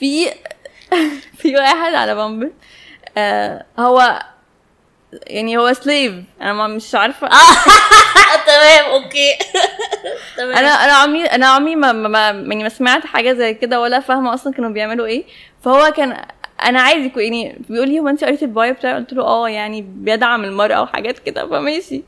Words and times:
في 0.00 0.26
في 1.38 1.56
واحد 1.56 1.94
على 1.94 2.14
Bumble 2.14 2.52
آه 3.16 3.64
هو 3.78 4.22
يعني 5.26 5.58
هو 5.58 5.72
slave 5.72 6.14
أنا 6.40 6.52
ما 6.52 6.66
مش 6.66 6.94
عارفة. 6.94 7.28
تمام 8.46 8.84
okay. 8.92 9.32
تمام. 10.36 10.56
أنا 10.56 10.68
أنا 10.68 10.92
عمري 10.92 11.24
أنا 11.24 11.46
عمري 11.46 11.76
ما, 11.76 11.92
ما 11.92 12.28
يعني 12.30 12.62
ما 12.62 12.68
سمعت 12.68 13.06
حاجة 13.06 13.32
زي 13.32 13.54
كده 13.54 13.80
ولا 13.80 14.00
فاهمة 14.00 14.34
أصلا 14.34 14.52
كانوا 14.52 14.70
بيعملوا 14.70 15.06
إيه. 15.06 15.24
فهو 15.62 15.92
كان 15.96 16.24
أنا 16.62 16.80
عايز 16.80 17.04
يكون 17.06 17.22
يعني 17.22 17.58
بيقول 17.68 17.88
لي 17.88 18.00
هو 18.00 18.08
انت 18.08 18.24
قريتي 18.24 18.44
ال 18.44 18.52
bio 18.52 18.74
بتاعي؟ 18.74 18.94
قلت 18.94 19.12
له 19.12 19.22
آه 19.24 19.48
يعني 19.48 19.82
بيدعم 19.82 20.44
المرأة 20.44 20.82
وحاجات 20.82 21.18
كده. 21.18 21.46
فماشي. 21.46 22.02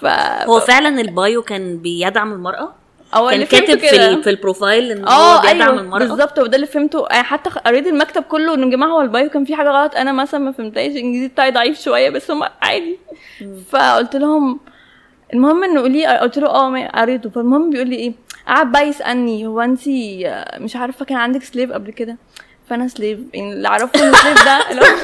ف 0.00 0.06
هو 0.46 0.60
فعلا 0.60 1.00
ال 1.00 1.11
bio 1.11 1.42
كان 1.42 1.78
بيدعم 1.78 2.32
المرأة؟ 2.32 2.74
هو 3.14 3.30
كان 3.30 3.44
كاتب 3.44 3.78
في, 3.78 4.22
في 4.22 4.30
ال 4.30 4.38
profile 4.38 4.90
إن 4.90 5.04
هو 5.08 5.10
آه 5.10 5.40
بيدعم 5.42 5.60
أيوه 5.70 5.80
المرأة. 5.80 5.98
بالظبط 5.98 6.38
وده 6.38 6.56
اللي 6.56 6.66
فهمته. 6.66 7.06
يعني 7.10 7.22
حتى 7.24 7.50
قريت 7.50 7.86
المكتب 7.86 8.22
كله 8.22 8.54
إنه 8.54 8.66
يا 8.66 8.70
جماعة 8.70 8.88
هو 8.90 9.00
ال 9.00 9.07
bio 9.07 9.30
كان 9.30 9.44
في 9.44 9.56
حاجة 9.56 9.68
غلط؟ 9.70 9.94
أنا 9.96 10.12
مثلا 10.12 10.40
ما 10.40 10.52
فهمتهاش 10.52 10.92
الانجليزي 10.92 11.28
بتاعي 11.28 11.50
ضعيف 11.50 11.80
شوية 11.80 12.10
بس 12.10 12.30
هم 12.30 12.42
عادي. 12.62 12.98
فقلت 13.70 14.16
لهم 14.16 14.60
المهم 15.34 15.64
إنه 15.64 15.80
قولي 15.80 16.06
قلت 16.06 16.38
له 16.38 16.46
آه 16.48 16.86
قريته. 16.86 17.30
فالمهم 17.30 17.70
بيقول 17.70 17.88
لي 17.88 17.96
إيه؟ 17.96 18.12
قعد 18.48 18.72
بقى 18.72 18.88
يسألني 18.88 19.46
هو 19.46 19.60
انت 19.60 19.80
مش 20.58 20.76
عارفة 20.76 21.04
كان 21.04 21.18
عندك 21.18 21.42
slave 21.42 21.72
قبل 21.72 21.90
كده؟ 21.90 22.16
فأنا 22.70 22.88
slave 22.88 23.18
يعني 23.34 23.52
اللي 23.52 23.68
اعرفه 23.68 24.08
ان 24.08 24.14
slave 24.14 24.44
ده 24.44 24.56
هو 24.58 24.94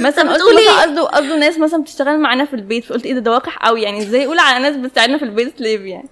مثلا 0.06 0.30
قلت 0.32 0.34
بتقولي 0.40 0.56
مثلا 0.68 0.82
قصده 0.82 1.02
قصده 1.02 1.36
ناس 1.36 1.58
مثلا 1.58 1.82
بتشتغل 1.82 2.18
معانا 2.20 2.44
في 2.44 2.54
البيت 2.54 2.84
فقلت 2.84 3.06
إيه 3.06 3.14
ده 3.14 3.20
ده 3.20 3.30
وقح 3.30 3.58
قوي 3.66 3.82
يعني 3.82 3.98
إزاي 3.98 4.22
يقول 4.22 4.38
على 4.38 4.62
ناس 4.62 4.76
بتساعدنا 4.76 5.18
في 5.18 5.24
البيت 5.24 5.58
slave 5.58 5.80
يعني؟ 5.80 6.08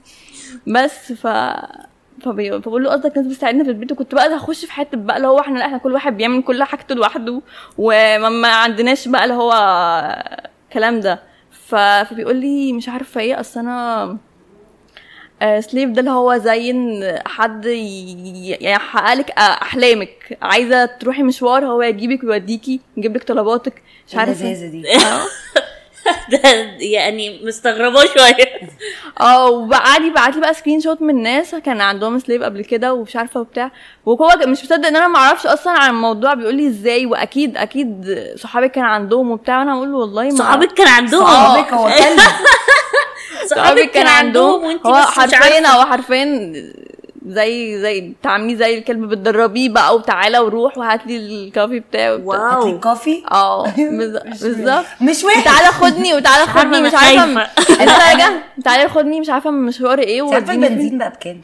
بس 0.75 1.13
ف 1.13 1.27
فبي- 2.25 2.51
فبقول 2.63 2.85
له 2.85 2.91
قصدك 2.91 3.17
ناس 3.17 3.27
بتساعدنا 3.27 3.65
في 3.65 3.71
البيت 3.71 3.93
وكنت 3.93 4.15
بقى 4.15 4.37
هخش 4.37 4.65
في 4.65 4.73
حتة 4.73 4.99
بقى 4.99 5.17
اللي 5.17 5.29
هو 5.29 5.41
إحنا 5.41 5.67
إحنا 5.67 5.79
كل 5.79 5.93
واحد 5.93 6.17
بيعمل 6.17 6.43
كل 6.43 6.63
حاجته 6.63 6.95
لوحده 6.95 7.43
وما 7.79 8.29
ما 8.29 8.49
عندناش 8.49 9.09
بقى 9.09 9.25
اللي 9.25 9.35
هو 9.35 9.53
الكلام 10.69 11.01
ده. 11.01 11.23
ف... 11.51 11.75
فبيقول 11.75 12.37
لي 12.37 12.73
مش 12.73 12.89
عارفة 12.89 13.21
إيه 13.21 13.41
أصل 13.41 13.61
أنا 13.61 14.17
آه، 15.43 15.61
سليف 15.61 15.91
ده 15.91 16.01
اللي 16.01 16.11
هو 16.11 16.37
زي 16.37 16.71
ان 16.71 17.19
حد 17.27 17.65
ي- 17.67 18.59
يحقق 18.61 19.15
لك 19.15 19.31
أحلامك. 19.31 20.39
عايزة 20.43 20.85
تروحي 20.87 21.23
مشوار 21.23 21.67
هو 21.67 21.83
يجيبك 21.83 22.25
ويوديكي 22.25 22.81
يجيب 22.97 23.17
لك 23.17 23.25
طلباتك 23.25 23.83
مش 24.09 24.15
عارفة. 24.15 24.33
اللذاذة 24.33 24.71
دي؟ 24.71 24.83
ده 24.83 24.89
يعني 26.95 27.41
مستغرباه 27.45 28.05
شوية. 28.05 28.61
آه 29.21 29.51
وقعد 29.51 30.03
يبعت 30.05 30.35
لي 30.35 30.41
بقى 30.41 30.55
screenshot 30.55 31.03
من 31.03 31.23
ناس 31.23 31.55
كان 31.55 31.81
عندهم 31.81 32.19
slave 32.19 32.43
قبل 32.43 32.65
كده 32.65 32.95
ومش 32.95 33.17
عارفة 33.17 33.41
وبتاع. 33.41 33.71
وهو 34.07 34.31
مش 34.47 34.65
مصدق 34.65 34.87
إن 34.87 34.97
أنا 34.97 35.09
ما 35.09 35.19
أعرفش 35.19 35.47
أصلا 35.47 35.73
عن 35.73 35.91
الموضوع 35.91 36.35
بيقول 36.35 36.55
لي 36.55 36.67
إزاي 36.69 37.07
وأكيد 37.07 37.57
أكيد 37.57 38.19
صحابي 38.37 38.69
كان 38.69 38.85
عندهم 38.85 39.31
وبتاع. 39.31 39.59
وأنا 39.59 39.73
أقول 39.73 39.93
له 39.93 39.97
والله 39.99 40.23
ما 40.25 40.31
صحابك 40.37 40.73
كان 40.73 40.89
عندهم؟ 40.89 41.25
صحابك 41.35 41.73
هو 41.73 41.87
كلب 41.89 42.21
صحابي 43.51 43.87
كان 43.87 44.07
عندهم. 44.07 44.65
وانت 44.65 44.87
هو 44.87 44.95
حرفيا. 44.97 45.69
هو 45.69 45.85
حرفيا 45.85 46.53
زي 47.29 47.81
زي 47.81 48.13
تعامليه 48.23 48.57
زي 48.57 48.79
الكلب 48.79 49.09
بتدربيه 49.09 49.69
بقى 49.69 49.97
وتعالى 49.97 50.39
وروح 50.39 50.79
وهات 50.79 51.07
لي 51.07 51.17
ال 51.17 51.26
coffee 51.26 51.81
بتاعي 51.81 52.13
وبتاع. 52.15 52.49
هات 52.53 52.65
لي 52.65 52.71
wow 52.71 52.77
ال 52.77 52.83
coffee 52.83 53.23
آه 53.31 53.65
بالظ- 53.99 54.43
بالظبط 54.43 54.85
مش 55.01 55.25
وحش 55.25 55.45
تعالى 55.45 55.67
خدني 55.67 56.15
وتعالى 56.15 56.47
خدني 56.61 56.83
مش 56.83 56.93
عارفة 56.95 57.49
راجع 57.81 58.31
تعالى 58.65 58.89
خدني 58.89 59.21
مش 59.21 59.31
عارفة 59.31 59.51
مشوار 59.51 59.99
إيه 59.99 60.23
عارفه 60.35 60.53
فين. 60.53 60.65
البنزين 60.65 60.99
بقى 60.99 61.11
بكام؟ 61.11 61.41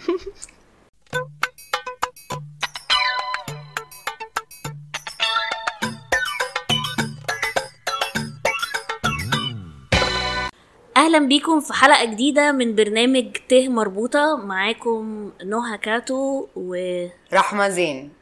أهلا 11.04 11.18
بيكم 11.18 11.60
في 11.60 11.72
حلقة 11.72 12.04
جديدة 12.04 12.52
من 12.52 12.74
برنامج 12.74 13.36
ته 13.48 13.68
مربوطة. 13.68 14.36
معاكم 14.36 15.32
نهى 15.44 15.78
كاتو 15.78 16.46
وهنتكلم 16.56 17.10
رحمة 17.32 17.68
زين. 17.68 18.12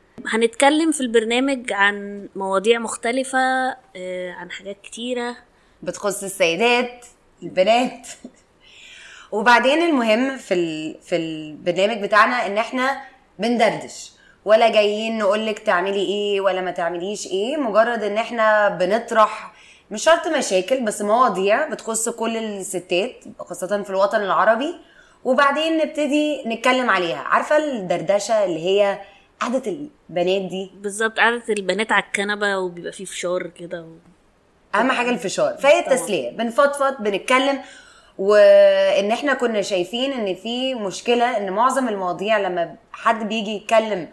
في 0.93 1.01
البرنامج 1.01 1.73
عن 1.73 2.29
مواضيع 2.37 2.79
مختلفة 2.79 3.39
آه، 3.97 4.33
عن 4.33 4.51
حاجات 4.51 4.77
كتيرة. 4.83 5.37
بتخص 5.83 6.23
السيدات 6.23 7.07
البنات. 7.43 8.09
وبعدين 9.33 9.83
المهم 9.83 10.37
في 10.37 10.55
ال... 10.55 10.97
في 11.03 11.17
البرنامج 11.17 12.03
بتاعنا 12.03 12.47
إن 12.47 12.59
إحنا 12.59 13.01
بندردش. 13.39 14.13
ولا 14.45 14.69
جايين 14.69 15.19
نقولك 15.19 15.59
تعملي 15.59 16.03
إيه 16.07 16.41
ولا 16.41 16.61
ما 16.61 16.71
تعمليش 16.71 17.27
إيه. 17.27 17.57
مجرد 17.57 18.03
إن 18.03 18.19
إحنا 18.19 18.69
بنطرح 18.69 19.52
مش 19.93 20.03
شرط 20.05 20.27
مشاكل 20.27 20.81
بس 20.85 21.03
مواضيع 21.03 21.69
بتخص 21.69 22.09
كل 22.09 22.37
الستات 22.37 23.25
خاصة 23.39 23.83
في 23.83 23.91
الوطن 23.91 24.21
العربي. 24.23 24.75
وبعدين 25.25 25.77
نبتدي 25.79 26.43
نتكلم 26.47 26.91
عليها. 26.91 27.19
عارفة 27.19 27.57
الدردشة 27.57 28.45
اللي 28.45 28.61
هي 28.67 28.99
قعدة 29.41 29.63
البنات 29.67 30.43
دي؟ 30.51 30.71
بالظبط 30.75 31.19
قعدة 31.19 31.43
البنات 31.49 31.93
على 31.93 32.05
الكنبة 32.05 32.59
وبيبقى 32.59 32.93
فيه 32.93 33.05
فشار 33.05 33.47
كده 33.47 33.81
و... 33.83 33.87
أهم 34.75 34.91
حاجة 34.93 35.11
الفشار. 35.11 35.57
فهي 35.59 35.79
التسلية. 35.81 36.31
بنفضفض 36.31 37.03
بنتكلم 37.03 37.61
وإن 38.19 39.11
إحنا 39.11 39.35
كنا 39.35 39.63
شايفين 39.63 40.13
إن 40.13 40.35
في 40.35 40.75
مشكلة 40.75 41.37
إن 41.37 41.53
معظم 41.53 41.89
المواضيع 41.89 42.39
لما 42.39 42.75
حد 42.93 43.29
بيجي 43.29 43.51
يتكلم 43.57 44.09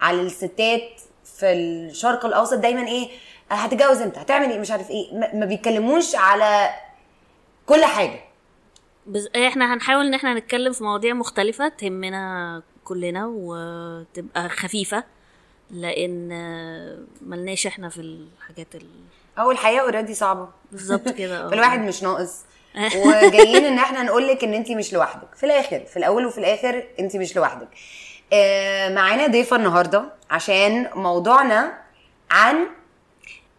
على 0.00 0.20
الستات 0.20 1.00
في 1.38 1.52
الشرق 1.52 2.26
الأوسط 2.26 2.54
دايما 2.58 2.88
إيه 2.88 3.08
هتتجوز 3.50 4.00
إمتى؟ 4.02 4.20
هتعمل 4.20 4.50
إيه؟ 4.50 4.58
مش 4.58 4.70
عارف 4.70 4.90
إيه. 4.90 5.14
ما- 5.34 5.46
بيتكلموش 5.46 6.14
على 6.14 6.70
كل 7.66 7.84
حاجة. 7.84 8.20
بز... 9.06 9.28
إحنا 9.36 9.74
هنحاول 9.74 10.06
إن 10.06 10.14
إحنا 10.14 10.34
نتكلم 10.34 10.72
في 10.72 10.84
مواضيع 10.84 11.14
مختلفة 11.14 11.68
تهمنا 11.68 12.62
كلنا 12.84 13.26
وتبقى 13.26 14.48
خفيفة 14.48 15.04
لأن 15.70 16.28
ملناش 17.20 17.66
إحنا 17.66 17.88
في 17.88 18.00
الحاجات 18.00 18.74
ال... 18.74 18.86
أو 19.38 19.50
الحياة 19.50 19.80
already 19.80 20.14
صعبة. 20.14 20.48
بالظبط 20.72 21.08
كده 21.18 21.46
آه. 21.46 21.50
فالواحد 21.50 21.80
مش 21.80 22.02
ناقص. 22.02 22.44
وجايين 23.06 23.64
إن 23.64 23.78
إحنا 23.78 24.02
نقول 24.02 24.28
لك 24.28 24.44
إن 24.44 24.54
انت 24.54 24.70
مش 24.70 24.92
لوحدك. 24.92 25.34
في 25.34 25.46
الآخر 25.46 25.80
في 25.80 25.96
الأول 25.96 26.26
وفي 26.26 26.38
الآخر 26.38 26.84
انت 27.00 27.16
مش 27.16 27.36
لوحدك. 27.36 27.68
آه، 28.32 28.94
معانا 28.94 29.26
ضيفة 29.26 29.56
النهارده 29.56 30.04
عشان 30.30 30.90
موضوعنا 30.94 31.78
عن 32.30 32.66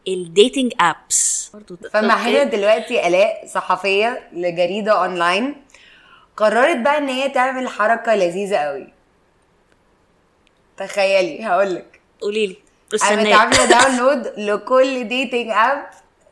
ال 0.07 0.16
dating 0.16 0.73
apps 0.79 1.51
فمعانا 1.91 2.39
okay. 2.43 2.57
دلوقتي 2.57 3.07
آلاء 3.07 3.47
صحفية 3.47 4.29
لجريدة 4.33 4.91
اونلاين 4.91 5.55
قررت 6.37 6.77
بقى 6.77 6.97
إن 6.97 7.09
هي 7.09 7.29
تعمل 7.29 7.67
حركة 7.67 8.15
لذيذة 8.15 8.57
قوي. 8.57 8.87
تخيلي 10.77 11.45
هقولك. 11.45 11.99
قولي 12.21 12.47
لي 12.47 12.55
قامت 13.01 13.27
عاملة 13.27 13.65
download 13.79 14.33
لكل 14.37 15.07
dating 15.07 15.49
app 15.49 15.85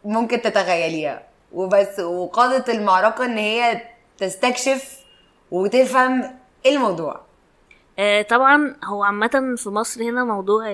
ممكن 0.06 0.42
تتخيليها. 0.42 1.24
وبس 1.54 2.00
وقادت 2.00 2.70
المعركة 2.70 3.26
إن 3.26 3.38
هي 3.38 3.82
تستكشف 4.18 4.98
وتفهم 5.52 6.40
الموضوع. 6.66 7.22
آه 8.00 8.22
طبعا 8.22 8.76
هو 8.84 9.04
عامة 9.04 9.56
في 9.58 9.70
مصر 9.70 10.02
هنا 10.04 10.24
موضوع. 10.24 10.72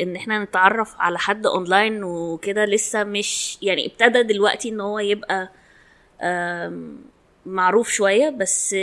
إن 0.00 0.16
إحنا 0.16 0.44
نتعرف 0.44 0.94
على 0.98 1.18
حد 1.18 1.46
اونلاين 1.46 2.04
وكده 2.04 2.64
لسه 2.64 3.04
مش 3.04 3.58
يعني 3.62 3.86
ابتدى 3.86 4.22
دلوقتي 4.22 4.68
إن 4.68 4.80
هو 4.80 4.98
يبقى 4.98 5.48
معروف 7.46 7.88
شوية 7.90 8.30
بس 8.30 8.76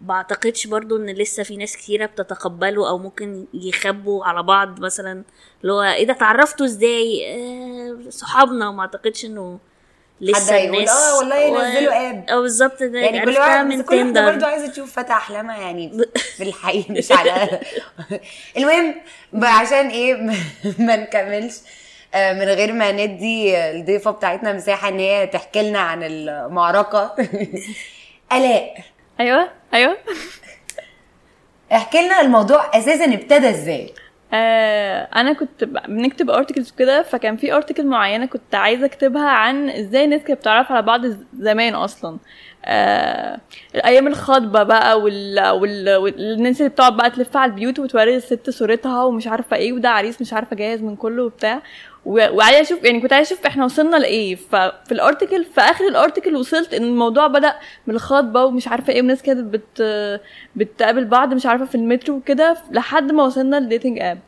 بعتقدش 0.00 0.66
برضو 0.66 0.96
إن 0.96 1.10
لسه 1.10 1.42
في 1.42 1.56
ناس 1.56 1.76
كتيرة 1.76 2.06
بتتقبله 2.06 2.88
أو 2.88 2.98
ممكن 2.98 3.46
يخبوا 3.54 4.24
على 4.24 4.42
بعض 4.42 4.80
مثلا 4.80 5.24
اللي 5.62 5.72
هو 5.72 5.82
إيه 5.82 6.06
ده 6.06 6.12
اتعرفتوا 6.12 6.66
إزاي 6.66 7.22
آه 7.34 8.10
صحابنا 8.10 8.68
وما 8.68 8.80
أعتقدش 8.80 9.24
إنه 9.24 9.58
لسه 10.20 10.64
الناس 10.64 10.90
آه 10.90 11.18
والله 11.18 11.36
ينزلوا 11.36 12.10
آب. 12.10 12.24
آه 12.28 12.40
بالظبط 12.40 12.82
ده 12.82 12.98
يعني 12.98 13.20
كل 13.20 13.28
عرفتها 13.28 13.46
واحد 13.46 13.66
من 13.66 13.82
كل 13.82 13.96
واحدة 13.96 14.24
برضه 14.32 14.46
عايزه 14.46 14.66
تشوف 14.66 14.92
فتى 14.92 15.12
احلامها 15.12 15.58
يعني 15.58 15.92
في 16.36 16.42
الحقيقة 16.42 16.92
مش 16.92 17.12
على 17.12 17.60
المهم 18.56 18.94
عشان 19.42 19.88
إيه؟ 19.88 20.14
ما 20.78 20.96
نكملش. 20.96 21.54
آه، 22.14 22.32
من 22.32 22.42
غير 22.42 22.72
ما 22.72 22.92
ندي 22.92 23.58
الضيفة 23.70 24.10
بتاعتنا 24.10 24.52
مساحة 24.52 24.88
إن 24.88 24.98
هي 24.98 25.26
تحكي 25.26 25.62
لنا 25.62 25.78
عن 25.78 26.02
المعركة. 26.02 27.14
ألاء. 28.32 28.74
أيوه 29.20 29.48
أيوه. 29.74 29.96
احكي 31.72 32.02
لنا 32.02 32.20
الموضوع 32.20 32.78
أساسا 32.78 33.04
ابتدى 33.04 33.50
إزاي؟ 33.50 33.94
آه 34.32 35.08
أنا 35.16 35.32
كنت 35.32 35.64
بنكتب 35.64 36.30
ارتكلز 36.30 36.70
كده 36.70 37.02
فكان 37.02 37.36
في 37.36 37.52
ارتكل 37.54 37.86
معينة 37.86 38.26
كنت 38.26 38.54
عايزة 38.54 38.86
أكتبها 38.86 39.28
عن 39.28 39.70
إزاي 39.70 40.04
الناس 40.04 40.22
كانت 40.22 40.38
بتتعرف 40.38 40.72
على 40.72 40.82
بعض 40.82 41.00
زمان 41.38 41.74
أصلا. 41.74 42.18
آه 42.64 43.40
أيام 43.84 44.06
الخطبه 44.06 44.62
بقى 44.62 45.00
وال... 45.00 45.48
وال... 45.50 45.96
والناس 45.96 46.60
اللي 46.60 46.68
بتقعد 46.70 46.96
بقى 46.96 47.10
تلف 47.10 47.36
على 47.36 47.50
البيوت 47.50 47.78
وتوري 47.78 48.16
الست 48.16 48.50
صورتها 48.50 49.04
ومش 49.04 49.26
عارفة 49.28 49.56
إيه 49.56 49.72
وده 49.72 49.90
عريس 49.90 50.20
مش 50.20 50.32
عارفة 50.32 50.56
جاهز 50.56 50.82
من 50.82 50.96
كله 50.96 51.22
وبتاع. 51.24 51.62
وعايزة 52.04 52.60
أشوف 52.60 52.84
يعني 52.84 53.00
كنت 53.00 53.12
عايزة 53.12 53.34
أشوف 53.34 53.46
إحنا 53.46 53.64
وصلنا 53.64 53.96
لإيه. 53.96 54.34
ففي 54.36 54.92
الارتكل 54.92 55.44
في 55.44 55.60
آخر 55.60 55.88
الارتكل 55.88 56.36
وصلت 56.36 56.74
إن 56.74 56.82
الموضوع 56.82 57.26
بدأ 57.26 57.54
من 57.86 57.94
الخطبه 57.94 58.44
ومش 58.44 58.68
عارفة 58.68 58.92
إيه 58.92 59.02
وناس 59.02 59.22
كانت 59.22 59.40
بت 59.54 59.82
بتقابل 60.56 61.04
بعض 61.04 61.34
مش 61.34 61.46
عارفة 61.46 61.64
في 61.64 61.74
المترو 61.74 62.16
وكده 62.16 62.56
لحد 62.70 63.12
ما 63.12 63.22
وصلنا 63.24 63.56
لل 63.60 63.69
dating 63.69 63.98
app 64.00 64.18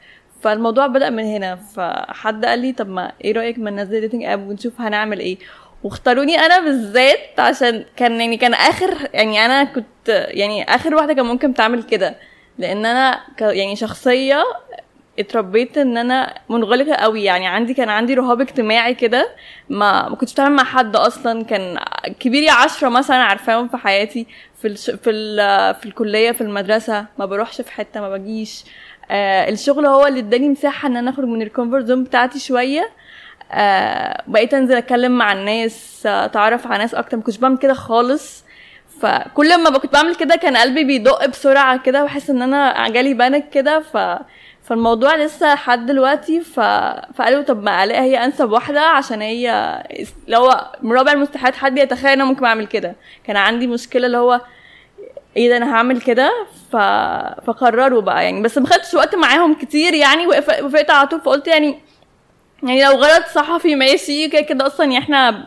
فالموضوع 0.43 0.87
بدأ 0.87 1.11
من 1.11 1.25
هنا. 1.25 1.56
فحد 1.56 2.44
قال 2.44 2.59
لي 2.59 2.73
طب 2.73 2.88
ما 2.88 3.12
إيه 3.25 3.32
رأيك 3.32 3.59
ما 3.59 3.71
ننزل 3.71 4.00
dating 4.00 4.25
app 4.25 4.49
ونشوف 4.49 4.81
هنعمل 4.81 5.19
إيه؟ 5.21 5.38
واختاروني 5.85 6.38
أنا 6.38 6.59
بالذات 6.61 7.41
عشان 7.41 7.85
كان 7.97 8.21
يعني 8.21 8.37
كان 8.37 8.55
آخر 8.55 9.09
يعني 9.15 9.44
أنا 9.47 9.65
كنت 9.65 10.09
يعني 10.09 10.75
آخر 10.75 10.94
واحدة 10.94 11.12
كان 11.12 11.26
ممكن 11.26 11.55
تعمل 11.55 11.82
كده. 11.82 12.15
لأن 12.59 12.87
أنا 12.87 13.21
يعني 13.41 13.76
شخصية 13.76 14.44
اتربيت 15.19 15.78
ان 15.78 15.96
أنا 15.99 16.34
منغلقة 16.49 16.94
قوي. 16.94 17.25
يعني 17.25 17.46
عندي 17.46 17.75
كان 17.75 17.88
عندي 17.88 18.14
رهاب 18.14 18.40
اجتماعي 18.40 18.94
كده 18.94 19.28
ما 19.69 20.08
ما 20.08 20.16
كنتش 20.16 20.32
بتعامل 20.32 20.56
مع 20.56 20.64
حد 20.64 20.96
أصلا. 20.96 21.44
كان 21.44 21.78
كبيري 22.20 22.49
عشرة 22.50 22.88
مثلا 22.88 23.16
عارفاهم 23.16 23.69
في 23.69 23.76
حياتي. 23.76 24.26
في 24.62 24.69
الش... 24.69 24.90
في 24.90 25.11
ال... 25.11 25.75
في 25.75 25.87
الكلية 25.87 26.32
في 26.32 26.40
المدرسة. 26.40 27.06
ما 27.19 27.26
بروحش 27.26 27.61
في 27.61 27.72
حتة 27.72 28.00
ما 28.00 28.11
بجيش. 28.16 28.64
آه 29.11 29.49
الشغل 29.49 29.87
هو 29.87 30.06
اللي 30.06 30.20
اداني 30.20 30.49
مساحة 30.49 30.88
ان 30.88 30.96
أنا 30.96 31.11
اخرج 31.11 31.28
من 31.28 31.43
ال 31.43 31.48
comfort 31.48 31.85
zone 31.85 32.05
بتاعتي 32.05 32.38
شوية. 32.38 32.90
آه 33.52 34.22
بقيت 34.26 34.55
انزل 34.55 34.76
اتكلم 34.76 35.19
مع 35.19 35.32
الناس 35.32 36.02
اتعرف 36.06 36.66
على 36.66 36.78
ناس 36.78 36.94
أكتر. 36.94 37.16
ما 37.16 37.22
كنتش 37.22 37.38
بعمل 37.38 37.58
كده 37.58 37.75
خالص. 37.75 38.44
فكل 39.00 39.62
ما 39.62 39.78
كنت 39.78 39.93
بعمل 39.93 40.14
كده 40.14 40.37
كان 40.37 40.56
قلبي 40.56 40.84
بيدق 40.84 41.26
بسرعة 41.26 41.82
كده 41.82 42.02
واحس 42.02 42.31
ان 42.31 42.43
أنا 42.43 42.88
جالي 42.88 43.14
panic 43.15 43.50
كده. 43.50 43.81
ف 43.81 43.96
فالموضوع 44.64 45.16
لسه 45.16 45.55
لحد 45.55 45.87
دلوقتي 45.87 46.40
ف... 46.40 46.61
فقالوا 47.14 47.43
طب 47.43 47.62
ما 47.62 47.84
ألاقي 47.84 48.00
هي 48.00 48.25
أنسب 48.25 48.50
واحدة 48.50 48.81
عشان 48.81 49.20
هي 49.22 49.82
لو 50.28 50.40
هو 50.40 50.72
رابع 50.84 51.12
المستحيلات 51.12 51.55
حد 51.56 51.78
يتخيل 51.78 52.06
إن 52.06 52.20
أنا 52.20 52.25
ممكن 52.25 52.44
أعمل 52.44 52.66
كده. 52.66 52.94
كان 53.25 53.37
عندي 53.37 53.66
مشكلة 53.66 54.06
اللي 54.06 54.19
هو 54.19 54.40
إيه 55.37 55.49
ده 55.49 55.56
أنا 55.56 55.75
هعمل 55.75 56.00
كده؟ 56.00 56.32
ف... 56.72 56.76
فقرروا 57.46 58.00
بقى 58.02 58.25
يعني. 58.25 58.43
بس 58.43 58.58
ما 58.58 58.66
خدتش 58.66 58.94
وقت 58.94 59.14
معاهم 59.14 59.55
كتير 59.55 59.94
يعني 59.94 60.26
وقف- 60.26 60.62
وافقت 60.64 60.90
على 60.90 61.08
طول 61.08 61.20
فقلت 61.20 61.46
يعني 61.49 61.78
يعني 62.62 62.84
لو 62.84 62.90
غلط 62.93 63.26
صحفي 63.34 63.75
ماشي 63.75 64.28
كده 64.28 64.40
كده 64.43 64.66
أصلا 64.66 64.87
يعني 64.87 64.99
إحنا 65.05 65.44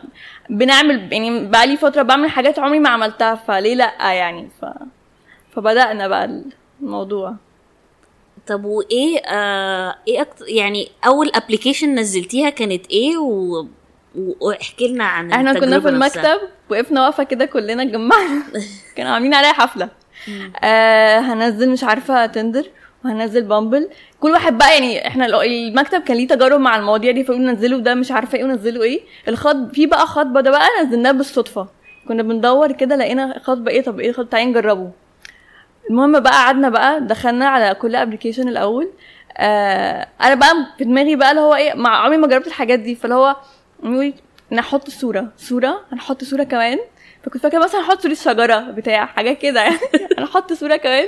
بنعمل 0.50 1.12
يعني 1.12 1.46
بقالي 1.46 1.76
فترة 1.76 2.02
بعمل 2.02 2.30
حاجات 2.30 2.58
عمري 2.58 2.78
ما 2.78 2.88
عملتها 2.88 3.34
فليه 3.34 3.74
لأ 3.74 4.12
يعني؟ 4.12 4.48
ف... 4.62 4.64
فبدأنا 5.56 6.08
بقى 6.08 6.42
الموضوع. 6.82 7.34
طب 8.48 8.64
وإيه 8.64 9.18
آه 9.18 9.94
إيه 10.08 10.20
أكتر 10.22 10.48
يعني 10.48 10.88
أول 11.06 11.30
application 11.34 11.94
نزلتيها 11.94 12.50
كانت 12.50 12.86
إيه؟ 12.90 13.16
و... 13.16 13.66
واحكي 14.40 14.88
لنا 14.88 15.04
عن 15.04 15.32
إحنا 15.32 15.52
كنا 15.60 15.80
في 15.80 15.90
نفسها. 15.90 16.34
المكتب 16.34 16.48
وقفنا 16.70 17.02
واقفة 17.02 17.22
كده 17.22 17.44
كلنا 17.44 17.82
اتجمعنا. 17.82 18.42
كانوا 18.96 19.12
عاملين 19.12 19.34
عليها 19.34 19.52
حفلة. 19.52 19.88
آه 20.64 21.18
هنزل 21.18 21.70
مش 21.70 21.84
عارفة 21.84 22.26
تندر 22.26 22.70
وهنزل 23.04 23.42
بامبل. 23.42 23.88
كل 24.20 24.30
واحد 24.30 24.58
بقى 24.58 24.72
يعني 24.74 25.06
إحنا 25.06 25.42
المكتب 25.44 26.02
كان 26.02 26.16
ليه 26.16 26.28
تجارب 26.28 26.60
مع 26.60 26.76
المواضيع 26.76 27.12
دي 27.12 27.24
فيقولوا 27.24 27.52
نزلوا 27.52 27.80
ده 27.80 27.94
مش 27.94 28.10
عارفة 28.10 28.38
إيه 28.38 28.44
ونزلوا 28.44 28.82
إيه. 28.84 29.00
الخط 29.28 29.56
في 29.72 29.86
بقى 29.86 30.06
خطبة 30.06 30.40
ده 30.40 30.50
بقى 30.50 30.66
نزلناه 30.84 31.12
بالصدفة. 31.12 31.68
كنا 32.08 32.22
بندور 32.22 32.72
كده 32.72 32.96
لقينا 32.96 33.40
خطبة 33.44 33.70
إيه 33.70 33.82
طب 33.82 34.00
إيه 34.00 34.12
خطبه 34.12 34.28
تعالي 34.30 34.46
نجربه. 34.46 34.90
المهم 35.90 36.20
بقى 36.20 36.32
قعدنا 36.32 36.68
بقى 36.68 37.00
دخلنا 37.06 37.48
على 37.48 37.74
كل 37.74 37.96
application 37.96 38.48
الأول. 38.48 38.90
آه 39.36 40.08
أنا 40.22 40.34
بقى 40.34 40.54
في 40.78 40.84
دماغي 40.84 41.16
بقى 41.16 41.30
اللي 41.30 41.40
هو 41.42 41.54
إيه 41.54 41.74
مع 41.74 42.04
عمري 42.04 42.16
ما 42.16 42.26
جربت 42.26 42.46
الحاجات 42.46 42.78
دي. 42.78 42.94
فاللي 42.94 43.14
هو 43.14 43.36
يقول 43.82 44.14
نحط 44.52 44.90
صورة 44.90 45.28
صورة 45.36 45.80
هنحط 45.92 46.24
صورة 46.24 46.42
كمان. 46.44 46.78
فكنت 47.22 47.42
فاكرة 47.42 47.58
مثلا 47.64 47.80
هنحط 47.80 48.00
صورة 48.02 48.14
شجرة 48.14 48.60
بتاع 48.60 49.06
حاجة 49.06 49.32
كده 49.32 49.60
يعني. 49.62 49.78
هنحط 50.18 50.52
صورة 50.52 50.76
كمان. 50.76 51.06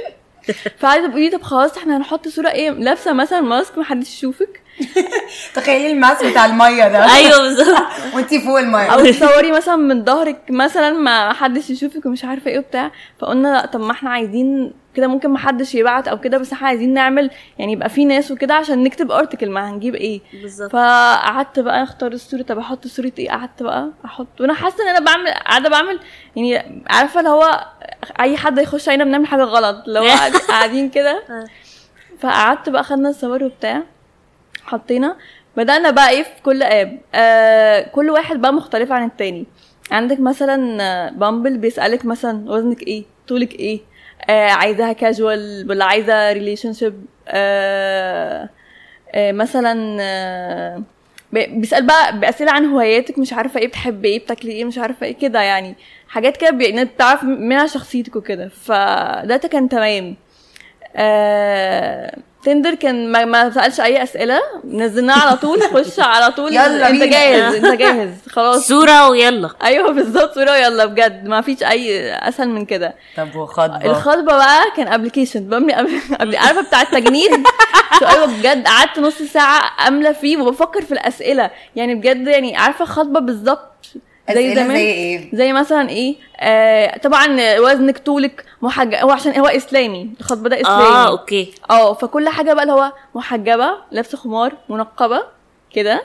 فقعدت 0.79 1.11
تقولي 1.11 1.31
طب 1.31 1.43
خلاص 1.43 1.77
إحنا 1.77 1.97
هنحط 1.97 2.29
صورة 2.29 2.49
إيه؟ 2.49 2.71
لابسة 2.71 3.13
مثلا 3.13 3.41
mask 3.41 3.79
محدش 3.79 4.15
يشوفك. 4.15 4.61
تخيلي 5.55 5.91
ال 5.91 5.97
mask 5.97 6.23
بتاع 6.23 6.47
المية 6.47 6.89
ده. 6.89 7.15
أيوه 7.15 7.43
بالظبط. 7.43 7.87
وانتي 8.15 8.41
فوق 8.41 8.59
المية. 8.59 8.87
أو 8.95 9.05
تصوري 9.05 9.53
مثلا 9.53 9.77
من 9.77 10.05
ظهرك 10.05 10.41
مثلا 10.51 10.91
ما 10.91 11.33
حدش 11.33 11.71
يشوفك 11.71 12.07
ومش 12.07 12.25
عارفة 12.25 12.51
إيه 12.51 12.59
وبتاع. 12.59 12.91
فقلنا 13.19 13.49
لا 13.49 13.67
طب 13.67 13.81
ما 13.81 13.93
إحنا 13.93 14.11
عايزين 14.11 14.73
كده 14.95 15.07
ممكن 15.07 15.31
ما 15.31 15.39
حدش 15.39 15.75
يبعت 15.75 16.09
أو 16.09 16.21
كده 16.21 16.39
بس 16.39 16.53
إحنا 16.53 16.69
عايزين 16.69 16.95
نعمل 16.95 17.31
يعني 17.59 17.73
يبقى 17.73 17.89
في 17.89 18.05
ناس 18.05 18.31
وكده 18.31 18.55
عشان 18.55 18.83
نكتب 18.85 19.11
ارتكل 19.13 19.51
ما 19.51 19.71
هنجيب 19.71 19.95
إيه. 19.95 20.21
بالظبط. 20.43 20.71
فقعدت 20.73 21.59
بقى 21.61 21.83
أختار 21.83 22.13
الصورة 22.13 22.43
طب 22.43 22.59
أحط 22.59 22.87
صورة 22.87 23.13
إيه؟ 23.19 23.31
قعدت 23.31 23.63
بقى 23.63 23.91
أحط. 24.05 24.41
وأنا 24.41 24.55
حاسة 24.55 24.85
إن 24.85 24.89
أنا 24.97 25.01
بعمل 25.07 25.29
قاعدة 25.31 25.69
بعمل 25.69 26.01
يعني 26.37 26.83
عارفة 26.91 27.21
اللي 27.21 27.31
هو 27.31 27.67
أي 28.21 28.37
حد 28.37 28.59
يخش 28.59 28.89
علينا 28.89 29.05
بنعمل 29.05 29.27
حاجة 29.27 29.43
غلط 29.43 29.83
لو 29.87 30.03
قاعد- 30.03 30.33
قاعدين 30.49 30.89
كده. 30.91 31.23
فقعدت 32.19 32.69
بقى 32.69 32.85
خدنا 32.85 33.09
الصور 33.09 33.45
وبتاع 33.45 33.83
حطينا. 34.65 35.17
بدأنا 35.57 35.91
بقى 35.91 36.11
إيه؟ 36.11 36.23
في 36.23 36.43
كل 36.43 36.63
آب. 36.63 36.99
آه 37.15 37.81
كل 37.83 38.11
واحد 38.11 38.41
بقى 38.41 38.53
مختلف 38.53 38.93
عن 38.93 39.05
التاني. 39.07 39.47
عندك 39.91 40.21
مثلا 40.21 40.83
آه، 40.83 41.11
بامبل 41.11 41.59
بيسألك 41.59 42.05
مثلا 42.05 42.51
وزنك 42.53 42.83
إيه؟ 42.83 43.05
طولك 43.29 43.53
إيه؟ 43.55 43.81
آه 43.81 43.90
عايزاها 44.31 44.93
كاجوال 44.93 45.67
ولا 45.71 45.85
عايزة 45.85 46.33
relationship 46.33 47.05
آه 47.29 48.49
آه 49.15 49.33
مثلا 49.33 49.97
آه 50.01 50.83
بي- 51.33 51.47
بيسأل 51.47 51.87
بقى 51.87 52.19
بأسئلة 52.21 52.53
عن 52.53 52.65
هواياتك 52.67 53.19
مش 53.19 53.33
عارفة 53.33 53.61
إيه 53.61 53.69
بتحبي 53.69 54.09
إيه 54.09 54.19
بتاكلي 54.19 54.53
إيه 54.53 54.65
مش 54.65 54.79
عارفة 54.79 55.07
إيه 55.07 55.17
كده 55.19 55.41
يعني. 55.43 55.75
حاجات 56.09 56.37
كده 56.37 56.51
بي- 56.51 56.85
بتعرف 56.85 57.25
منها 57.25 57.67
شخصيتك 57.67 58.17
وكده. 58.17 58.49
فده 58.49 59.37
كان 59.37 59.69
تمام. 59.69 60.17
آه... 60.97 62.17
تندر 62.45 62.75
كان 62.75 63.13
ما, 63.13 63.25
ما 63.25 63.51
سألش 63.51 63.81
أي 63.81 64.03
أسئلة 64.03 64.41
نزلناه 64.65 65.19
على 65.27 65.37
طول 65.37 65.63
خش 65.63 66.01
على 66.01 66.33
طول. 66.33 66.53
يلا 66.53 66.89
أنت. 66.91 67.03
جاهز 67.03 67.55
أنت 67.65 67.79
جاهز. 67.81 68.11
خلاص. 68.29 68.69
صورة 68.69 69.09
ويلا. 69.09 69.51
أيوه 69.65 69.91
بالظبط 69.93 70.35
صورة 70.35 70.57
يلا 70.57 70.85
بجد. 70.87 71.25
ما 71.29 71.41
فيش 71.41 71.63
أي 71.63 72.13
أسهل 72.15 72.49
من 72.49 72.65
كده. 72.67 72.95
طب 73.17 73.37
وخطبة؟ 73.37 73.85
الخطبة 73.91 74.37
بقى 74.37 74.63
كان 74.77 74.89
application 74.89 75.41
بملي 75.41 75.73
قبل 75.75 75.91
قبل- 76.21 76.37
عارفة 76.37 76.61
بتاع 76.63 76.83
التجنيد 76.83 77.31
أيوه 78.03 78.27
بجد. 78.27 78.67
قعدت 78.67 78.99
نص 78.99 79.23
ساعة 79.23 79.89
املى 79.89 80.15
فيه 80.15 80.37
وبفكر 80.37 80.83
في 80.83 80.93
الأسئلة. 80.93 81.51
يعني 81.77 81.95
بجد 81.95 82.27
يعني 82.27 82.57
عارفة 82.57 82.85
خطبة 82.85 83.21
بالظبط. 83.21 83.87
أسئلة 84.33 84.69
زي 84.69 84.77
إيه؟ 84.77 85.31
زي 85.35 85.53
مثلا 85.53 85.89
إيه؟ 85.89 86.15
آه 86.41 86.99
طبعا 86.99 87.59
وزنك 87.59 87.99
طولك 87.99 88.45
محجب 88.63 88.95
هو 88.95 89.11
عشان 89.11 89.39
هو 89.41 89.47
إسلامي 89.47 90.11
الخطبه 90.21 90.49
ده 90.49 90.61
إسلامي. 90.61 90.83
آه 90.83 91.09
okay. 91.09 91.53
آه 91.71 91.95
فكل 91.95 92.29
حاجة 92.29 92.53
بقى 92.53 92.63
اللي 92.63 92.75
هو 92.75 92.93
محجبة 93.15 93.71
لابسه 93.91 94.19
خمار 94.19 94.53
منقبة 94.69 95.23
كده. 95.75 96.03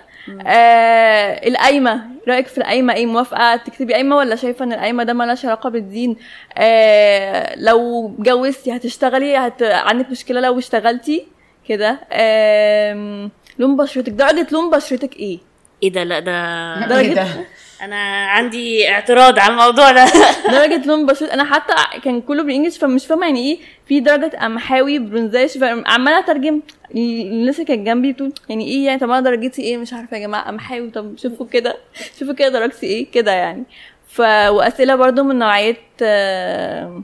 آه 0.48 1.48
القايمة 1.48 2.02
رأيك 2.28 2.48
في 2.48 2.58
القايمة 2.58 2.94
إيه؟ 2.94 3.06
موافقة؟ 3.06 3.56
تكتبي 3.56 3.94
قايمة 3.94 4.16
ولا 4.18 4.36
شايفة 4.36 4.66
إن 4.66 4.74
القايمة 4.74 5.04
ده 5.04 5.14
مالهاش 5.14 5.46
علاقة 5.46 5.70
بالدين؟ 5.70 6.16
آه 6.58 7.56
لو 7.60 8.12
اتجوزتي 8.20 8.76
هتشتغلي؟ 8.76 9.38
هت... 9.38 9.64
عندك 9.64 10.10
مشكلة 10.12 10.40
لو 10.42 10.60
اشتغلتي؟ 10.60 11.28
كده. 11.70 12.00
آم، 12.12 13.32
لون 13.60 13.78
بشرتك. 13.78 14.10
درجة 14.12 14.48
لون 14.52 14.70
بشرتك 14.70 15.16
إيه؟ 15.16 15.40
إيه 15.84 15.92
ده؟ 15.92 16.04
لا 16.04 16.20
ده 16.20 16.86
درجة- 16.88 16.92
إيه 16.92 17.14
ده؟ 17.14 17.28
أنا 17.82 18.26
عندي 18.26 18.90
اعتراض 18.90 19.40
على 19.40 19.54
الموضوع 19.54 19.92
ده. 19.92 20.06
درجة 20.52 20.86
لون 20.86 21.06
بشرة 21.06 21.34
أنا 21.34 21.44
حتى 21.44 21.74
كان 22.04 22.22
كله 22.22 22.44
بالإنجلش 22.44 22.78
فمش 22.78 23.06
فاهمة 23.06 23.26
يعني 23.26 23.40
إيه 23.52 23.60
في 23.88 24.00
درجة 24.00 24.38
قمحاوي 24.42 25.00
برونزاش 25.00 25.58
فعمالة 25.58 26.20
أترجم 26.20 26.62
الناس 26.96 27.56
اللي 27.56 27.66
كانت 27.66 27.86
جنبي 27.88 28.12
بتقول 28.14 28.34
يعني 28.50 28.68
إيه 28.68 28.86
يعني؟ 28.86 29.00
طب 29.00 29.10
أنا 29.10 29.20
درجتي 29.20 29.62
إيه؟ 29.62 29.78
مش 29.78 29.94
عارفة 29.94 30.18
يا 30.18 30.22
جماعة 30.22 30.48
قمحاوي 30.48 30.90
طب 30.90 31.18
شوفوا 31.18 31.46
كده 31.46 31.78
شوفوا 32.20 32.34
كده 32.34 32.50
درجتي 32.50 32.86
إيه؟ 32.86 33.12
كده 33.12 33.32
يعني. 33.32 33.64
ف 34.08 34.20
وأسئلة 34.50 34.96
برضو 34.96 35.24
من 35.24 35.40
نوعية 35.40 35.78
آه، 36.02 37.04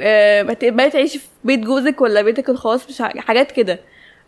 آه، 0.00 0.42
بقيت 0.42 0.92
تعيشي 0.92 1.18
في 1.18 1.26
بيت 1.44 1.60
جوزك 1.60 2.00
ولا 2.00 2.22
بيتك 2.22 2.48
الخاص؟ 2.48 2.88
مش 2.88 3.02
حاجات 3.18 3.52
كده. 3.52 3.80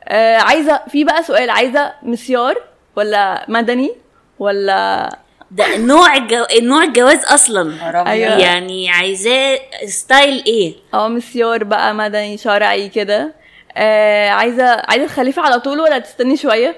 آه، 0.04 0.36
عايزة 0.36 0.80
في 0.88 1.04
بقى 1.04 1.22
سؤال 1.22 1.50
عايزة 1.50 1.92
مسيار 2.02 2.56
ولا 2.96 3.44
مدني 3.48 3.92
ولا 4.38 5.10
ده 5.50 5.76
نوع 5.76 6.16
الجو... 6.16 6.44
نوع 6.62 6.82
الجواز 6.82 7.24
أصلا. 7.24 7.74
أيوة. 8.10 8.38
يعني. 8.38 8.90
عايزاه 8.90 9.60
style 9.86 10.44
إيه؟ 10.46 10.74
آه 10.94 11.08
مسيار 11.08 11.64
بقى 11.64 11.94
مدني 11.94 12.38
شرعي 12.38 12.88
كده. 12.88 13.34
آه 13.76 14.28
عايزة 14.28 14.64
عايزة 14.64 15.06
تخلفي 15.06 15.40
على 15.40 15.60
طول 15.60 15.80
ولا 15.80 15.98
تستني 15.98 16.36
شوية؟ 16.36 16.76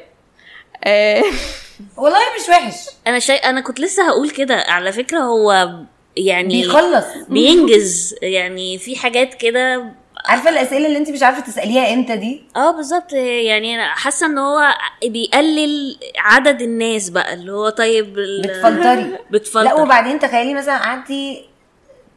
آه. 0.85 1.23
والله 1.97 2.19
مش 2.41 2.49
وحش. 2.49 2.75
أنا 3.07 3.19
شيء 3.19 3.45
أنا 3.49 3.61
كنت 3.61 3.81
لسه 3.81 4.09
هقول 4.09 4.31
كده. 4.31 4.55
على 4.69 4.93
فكرة 4.93 5.19
هو 5.19 5.71
يعني 6.17 6.63
بيخلص. 6.63 7.05
بينجز. 7.29 8.15
يعني 8.23 8.79
في 8.79 8.97
حاجات 8.97 9.35
كده 9.35 9.85
عارفة 10.27 10.51
الأسئلة 10.51 10.87
اللي 10.87 10.99
انت 10.99 11.11
مش 11.11 11.23
عارفة 11.23 11.41
تسأليها 11.41 11.95
إمتى 11.95 12.17
دي؟ 12.17 12.43
آه 12.57 12.71
بالظبط. 12.71 13.13
يعني 13.13 13.75
أنا 13.75 13.87
حاسة 13.95 14.27
إن 14.27 14.39
هو 14.39 14.75
بيقلل 15.05 15.97
عدد 16.19 16.63
الناس 16.63 17.11
بقى 17.11 17.35
اللي 17.35 17.53
هو 17.53 17.69
طيب 17.69 18.19
ال- 18.19 18.43
بتفلتري. 18.43 19.19
بتفلتر. 19.31 19.63
لا 19.63 19.75
وبعدين 19.75 20.19
تخيلي 20.19 20.55
مثلا 20.55 20.79
قعدتي 20.79 21.45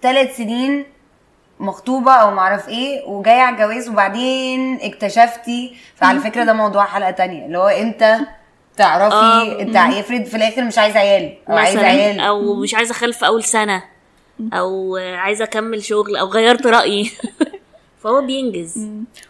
ثلاث 0.01 0.37
سنين 0.37 0.85
مخطوبة 1.59 2.11
أو 2.11 2.31
معرف 2.31 2.69
إيه 2.69 3.03
وجاية 3.05 3.41
على 3.41 3.55
الجواز 3.55 3.89
وبعدين 3.89 4.79
اكتشفتي 4.81 5.75
فعلى 5.95 6.19
فكرة 6.19 6.43
ده 6.43 6.53
موضوع 6.53 6.85
حلقة 6.85 7.11
تانية 7.11 7.45
اللي 7.45 7.57
هو 7.57 7.67
إمتى 7.67 8.17
تعرفي 8.77 9.15
آه. 9.15 9.61
إنت 9.61 9.75
افرض 9.75 10.23
في 10.23 10.37
الآخر 10.37 10.63
مش 10.63 10.77
عايز 10.77 10.97
عيال 10.97 11.33
أو 11.49 11.57
عايز 11.57 11.77
عيال. 11.77 12.19
أو 12.19 12.53
مش 12.53 12.73
عايزه 12.75 12.91
أخلف 12.91 13.23
أول 13.23 13.43
سنة 13.43 13.83
أو 14.53 14.97
عايزه 14.97 15.43
أكمل 15.43 15.83
شغل 15.83 16.15
أو 16.17 16.27
غيرت 16.27 16.67
رأيي. 16.67 17.11
فهو 18.05 18.21
بينجز. 18.21 18.87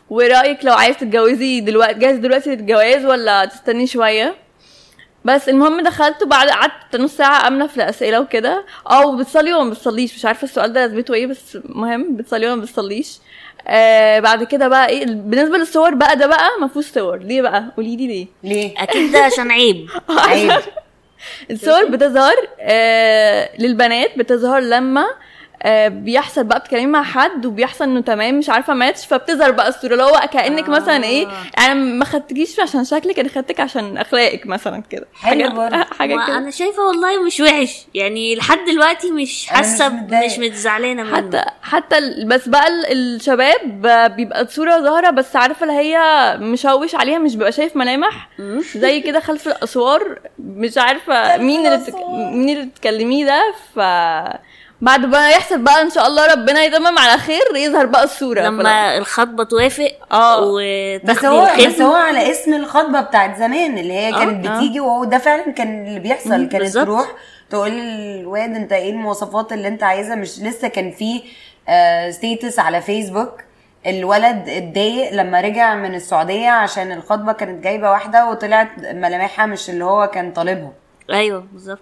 ورأيك 0.10 0.66
لو 0.66 0.74
عايز 0.74 0.98
تتجوزي 0.98 1.60
دلوقتي 1.62 2.00
جاهز 2.00 2.16
دلوقتي 2.18 2.50
للجواز 2.56 3.06
ولا 3.06 3.46
تستني 3.46 3.88
شوية؟ 3.88 4.36
بس 5.26 5.50
المهم 5.50 5.82
دخلت 5.84 6.24
وبعد 6.24 6.50
قعدت 6.50 6.96
نص 6.96 7.18
ساعة 7.18 7.48
آمنة 7.48 7.68
في 7.68 7.78
الأسئلة 7.78 8.20
وكده. 8.20 8.66
آه 8.90 9.08
وبتصلي 9.08 9.54
ولا 9.54 9.64
ما 9.64 9.70
بتصليش. 9.70 10.16
مش 10.16 10.26
عارفة 10.26 10.44
السؤال 10.44 10.74
ده 10.74 10.82
لازمته 10.86 11.14
إيه 11.14 11.28
بس 11.28 11.58
مهم 11.66 12.16
بتصلي 12.16 12.46
ولا 12.46 12.56
ما 12.56 12.62
بتصليش. 12.62 13.18
آه 13.68 14.20
بعد 14.20 14.44
كده 14.44 14.68
بقى 14.68 14.90
إيه 14.90 15.06
بالنسبة 15.06 15.58
للصور 15.58 15.94
بقى 15.94 16.16
ده 16.18 16.28
بقى 16.28 16.50
ما 16.62 16.68
فيهوش 16.68 16.86
صور. 16.86 17.18
ليه 17.18 17.42
بقى؟ 17.42 17.66
قولي 17.78 17.96
لي 17.96 18.08
ليه. 18.08 18.28
ليه؟ 18.44 18.74
أكيد 18.84 19.12
ده 19.12 19.20
عشان 19.20 19.52
عيب. 19.52 19.90
عيب. 20.10 20.52
الصور 21.52 21.86
بتظهر 21.86 22.36
آه 22.60 23.50
للبنات 23.60 24.18
بتظهر 24.18 24.60
لما 24.60 25.02
آه 25.02 25.16
بيحصل 25.88 26.44
بقى 26.44 26.60
بتتكلمي 26.60 26.86
مع 26.86 27.04
حد 27.04 27.46
وبيحصل 27.46 27.84
انه 27.86 28.02
تمام 28.02 28.36
مش 28.40 28.50
عارفة 28.50 28.74
ماتش 28.74 29.06
فبتظهر 29.06 29.52
بقى 29.52 29.68
الصورة 29.70 29.92
اللي 29.94 30.04
هو 30.04 30.30
كأنك 30.34 30.66
آه. 30.66 30.70
مثلا 30.72 31.04
إيه 31.04 31.28
أنا 31.58 31.74
ما 31.74 32.06
خدتكيش 32.06 32.60
عشان 32.60 32.84
شكلك 32.86 33.20
أنا 33.20 33.30
خدتك 33.30 33.60
عشان 33.60 33.98
أخلاقك 33.98 34.48
مثلا 34.48 34.84
كده 34.90 35.08
حلو 35.22 35.32
حاجات 35.44 35.52
برضه. 35.52 35.84
حاجة 36.00 36.16
ما 36.16 36.28
كده 36.28 36.38
أنا 36.38 36.52
شايفة 36.52 36.84
والله 36.88 37.24
مش 37.24 37.40
وحش 37.40 37.86
يعني 37.94 38.36
لحد 38.36 38.60
دلوقتي 38.68 39.12
مش 39.12 39.48
حاسة. 39.48 39.90
مش 39.90 40.40
متزعلانة 40.40 41.04
منه 41.04 41.16
حتى 41.16 41.44
حتى 41.62 42.24
بس 42.26 42.50
بقى 42.50 42.68
ال- 42.68 42.86
الشباب 42.92 43.86
آه، 43.86 44.08
بيبقى 44.08 44.42
الصورة 44.42 44.80
ظاهرة 44.80 45.10
بس 45.10 45.36
عارفة 45.36 45.64
اللي 45.64 45.78
هي 45.80 45.98
مشوش 46.40 46.96
عليها 46.96 47.18
مش 47.20 47.36
بيبقى 47.36 47.52
شايف 47.52 47.76
ملامح. 47.76 48.30
زي 48.76 49.02
كده 49.02 49.20
خلف 49.20 49.48
الأسوار 49.48 50.20
مش 50.40 50.78
عارفة 50.78 51.38
مين 51.38 51.66
اللي 51.68 51.78
بتك... 51.78 51.96
مين 52.10 52.50
اللي 52.58 52.66
بتكلميه 52.66 53.26
ده 53.26 53.42
ف 53.76 53.80
بعد 54.82 55.06
بقى 55.06 55.32
يحصل 55.32 55.62
بقى 55.62 55.82
إن 55.82 55.90
شاء 55.90 56.08
الله 56.08 56.32
ربنا 56.34 56.64
يتمم 56.64 57.00
على 57.00 57.18
خير 57.18 57.56
يظهر 57.56 57.86
بقى 57.86 58.04
الصورة 58.04 58.42
لما 58.42 58.98
الخطبة 58.98 59.44
توافق 59.44 59.92
آه. 60.12 60.52
بس 61.04 61.26
هو 61.26 61.48
بس 61.68 61.82
هو 61.82 61.94
على 61.96 62.32
اسم 62.32 62.54
الخطبة 62.54 63.02
بتاعت 63.02 63.38
زمان 63.38 63.78
اللي 63.78 63.94
هي 63.94 64.12
كانت 64.12 64.48
آه. 64.48 64.58
بتيجي 64.58 64.80
وهو 64.80 65.04
ده 65.04 65.18
فعلا 65.18 65.52
كان 65.52 65.88
اللي 65.88 66.00
بيحصل. 66.00 66.30
كانت 66.30 66.56
بالظبط. 66.56 66.86
تروح 66.86 67.12
تقول 67.50 67.72
للواد 67.72 68.56
أنت 68.56 68.72
إيه 68.74 68.90
المواصفات 68.92 69.54
اللي 69.54 69.68
أنت 69.68 69.84
عايزها؟ 69.84 70.16
مش 70.16 70.40
لسه 70.40 70.68
كان 70.68 70.92
في 70.92 71.22
ستيتس 72.12 72.60
على 72.60 72.82
فيسبوك 72.82 73.42
الولد 73.88 74.50
اتضايق 74.50 75.14
لما 75.14 75.42
رجع 75.42 75.76
من 75.76 75.96
السعودية 75.96 76.50
عشان 76.50 76.92
الخطبة 76.92 77.34
كانت 77.34 77.64
جايبة 77.64 77.92
واحدة 77.92 78.30
وطلعت 78.30 78.70
ملامحها 78.80 79.46
مش 79.46 79.70
اللي 79.70 79.86
هو 79.86 80.08
كان 80.08 80.32
طالبها. 80.34 80.72
أيوه 81.10 81.46
بالظبط. 81.52 81.80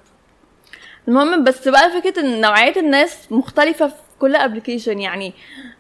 المهم 1.07 1.43
بس 1.43 1.67
بقى 1.67 1.91
فكرة 2.01 2.19
إن 2.21 2.41
نوعية 2.41 2.75
الناس 2.79 3.17
مختلفة 3.31 3.87
في 3.87 3.93
كل 4.19 4.35
application 4.35 4.99
يعني 4.99 5.33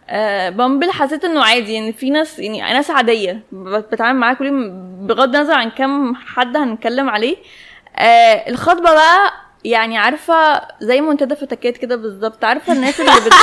آه 0.09 0.49
بامبل 0.49 0.91
حسيت 0.91 1.25
إنه 1.25 1.43
عادي 1.43 1.73
يعني 1.73 1.93
في 1.93 2.09
ناس 2.09 2.39
يعني 2.39 2.73
ناس 2.73 2.91
عادية 2.91 3.39
بتعامل 3.51 4.19
معاها 4.19 4.33
كل 4.33 4.45
يوم 4.45 4.69
بغض 5.07 5.35
النظر 5.35 5.53
عن 5.53 5.69
كم 5.69 6.15
حد 6.15 6.57
هنتكلم 6.57 7.09
عليه. 7.09 7.35
آه 7.97 8.49
الخطبة 8.49 8.91
بقى 8.93 9.31
يعني 9.65 9.97
عارفة 9.97 10.61
زي 10.81 11.01
منتدى 11.01 11.35
فتكات 11.35 11.77
كده 11.77 11.95
بالظبط 11.95 12.43
عارفة 12.43 12.73
الناس 12.73 12.99
اللي 13.01 13.11
بت 13.25 13.33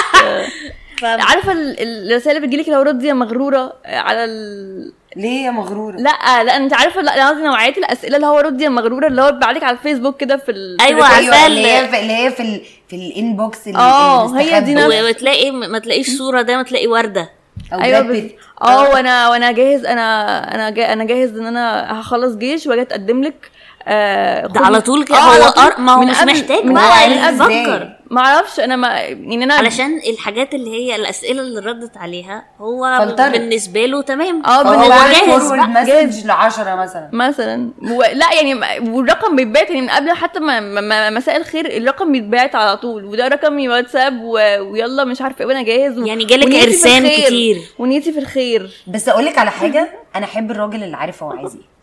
عارفة 1.04 1.52
ال- 1.52 1.80
ال- 1.80 2.10
الرسائل 2.12 2.36
اللي 2.36 2.46
بتجيلك 2.48 2.68
لو 2.68 2.82
يا 3.08 3.12
مغرورة 3.14 3.72
آه، 3.86 3.98
على 3.98 4.24
ال... 4.24 4.92
ليه 5.16 5.44
يا 5.46 5.50
مغرورة 5.50 5.96
لا 5.96 6.44
لا 6.44 6.56
أنت 6.56 6.74
عارفة 6.74 7.00
لا 7.02 7.28
قصدي 7.28 7.42
نوعية 7.42 7.76
الأسئلة 7.76 8.16
اللي 8.16 8.26
هو 8.26 8.38
ردي 8.38 8.64
يا 8.64 8.68
مغرورة 8.68 9.06
اللي 9.06 9.22
هو 9.22 9.32
بيبعتلك 9.32 9.62
على 9.64 9.76
الفيسبوك 9.76 10.16
كده 10.20 10.36
في 10.36 10.50
ال... 10.50 10.80
الرسائل. 10.80 11.02
عارفة 11.02 11.46
اللي 11.46 11.66
هي 11.66 11.80
ال- 11.84 11.88
في 11.88 12.00
اللي 12.00 12.12
هي 12.12 12.30
في 12.30 12.42
ال 12.42 12.60
في 12.88 12.96
ال 12.96 13.08
inbox 13.08 13.66
اللي 13.68 13.78
آه، 13.78 14.26
اللي 14.26 14.52
هي 14.54 14.60
دي. 14.60 14.74
نفس- 14.74 14.94
وتلاقي 15.08 15.50
ما 15.50 15.78
تلاقيش 15.78 16.10
صورة 16.18 16.42
ده 16.42 16.56
ما 16.56 16.62
تلاقي 16.62 16.86
وردة 16.86 17.30
أو 17.72 17.80
أيوه 17.80 18.00
بيت. 18.00 18.36
آه 18.62 18.82
وأنا 18.90 19.28
وأنا 19.28 19.52
جاهز 19.52 19.84
أنا 19.84 20.38
أنا 20.54 20.70
جا 20.70 20.92
أنا 20.92 21.04
جاهز 21.04 21.38
إن 21.38 21.46
أنا 21.46 22.00
هخلص 22.00 22.34
جيش 22.36 22.66
وأجي 22.66 22.82
أتقدم 22.82 23.22
لك 23.22 23.49
آه 23.88 24.46
ده 24.46 24.60
على 24.60 24.80
طول 24.80 25.04
كده 25.04 25.16
آه، 25.16 25.20
هو 25.20 25.30
على 25.30 25.52
طول. 25.52 25.64
أر- 25.72 25.78
ما 25.78 25.92
هو 25.92 26.00
مش 26.00 26.16
محتاج 26.22 26.64
من 26.64 26.74
بقى 26.74 27.10
يفكر. 27.10 27.96
ما 28.10 28.20
أعرفش 28.20 28.60
أنا 28.60 28.76
ما 28.76 28.88
يعني 28.98 29.44
أنا 29.44 29.54
علشان 29.54 29.98
الحاجات 30.10 30.54
اللي 30.54 30.70
هي 30.70 30.96
الأسئلة 30.96 31.40
اللي 31.42 31.60
ردت 31.60 31.96
عليها 31.96 32.44
هو 32.60 32.98
فلترت. 33.00 33.30
بالنسبة 33.32 33.86
له 33.86 34.02
تمام. 34.02 34.42
آه 34.46 34.62
بعت 34.62 35.22
لي 35.22 35.86
جاهز 35.86 36.26
ل 36.26 36.30
10 36.30 36.74
مثلا. 36.74 37.08
مثلا. 37.12 37.70
و... 37.82 38.02
لا 38.02 38.32
يعني 38.34 38.54
ما- 38.54 38.80
والرقم 38.90 39.36
بيتبعت 39.36 39.70
يعني 39.70 39.80
من 39.80 39.90
قبل 39.90 40.10
حتى 40.12 40.40
ما... 40.40 40.60
ما... 40.60 40.80
ما 40.80 41.10
مساء 41.10 41.36
الخير 41.36 41.76
الرقم 41.76 42.12
بيتبعت 42.12 42.54
على 42.54 42.76
طول. 42.76 43.04
وده 43.04 43.28
رقمي 43.28 43.68
واتساب 43.68 44.20
و... 44.22 44.32
ويلا 44.72 45.04
مش 45.04 45.22
عارفة 45.22 45.40
إيه 45.40 45.46
وأنا 45.46 45.62
جاهز 45.62 45.98
و... 45.98 46.06
يعني 46.06 46.24
جالك 46.24 46.44
ونيتي 46.46 46.60
في 46.60 46.66
عرسان 46.70 47.04
الخير. 47.06 47.26
كتير. 47.26 47.56
ونيتي 47.78 48.12
في 48.12 48.18
الخير. 48.18 48.70
بس 48.86 49.08
أقول 49.08 49.24
لك 49.26 49.38
على 49.38 49.50
حاجة 49.50 49.90
أنا 50.16 50.24
أحب 50.24 50.50
الراجل 50.50 50.82
اللي 50.84 50.96
عارف 50.96 51.22
هو 51.22 51.30
عايز 51.30 51.54
إيه. 51.56 51.79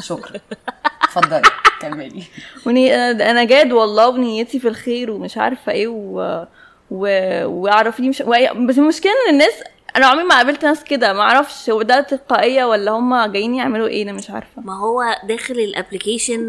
شكرا 0.00 0.40
اتفضلي 1.02 1.50
كملي 1.80 2.22
وني... 2.66 2.94
أنا 3.10 3.44
جاد 3.44 3.72
والله 3.72 4.08
ونيتي 4.08 4.58
في 4.60 4.68
الخير 4.68 5.10
ومش 5.10 5.38
عارفة 5.38 5.72
إيه 5.72 5.88
و... 5.88 6.46
و... 6.90 7.06
واعرفني 7.46 8.08
مش. 8.08 8.22
بس 8.66 8.78
المشكلة 8.78 9.12
إن 9.28 9.32
الناس 9.34 9.52
أنا 9.96 10.06
عمري 10.06 10.24
ما 10.24 10.34
قابلت 10.36 10.64
ناس 10.64 10.84
كده 10.84 11.12
ما 11.12 11.20
أعرفش 11.22 11.70
هو 11.70 11.82
ده 11.82 12.00
تلقائية 12.00 12.64
ولا 12.64 12.90
هم 12.90 13.24
جايين 13.32 13.54
يعملوا 13.54 13.86
إيه 13.88 14.02
أنا 14.02 14.12
مش 14.12 14.30
عارفة. 14.30 14.62
ما 14.62 14.78
هو 14.78 15.02
داخل 15.28 15.54
ال 15.54 15.61
application 15.61 16.40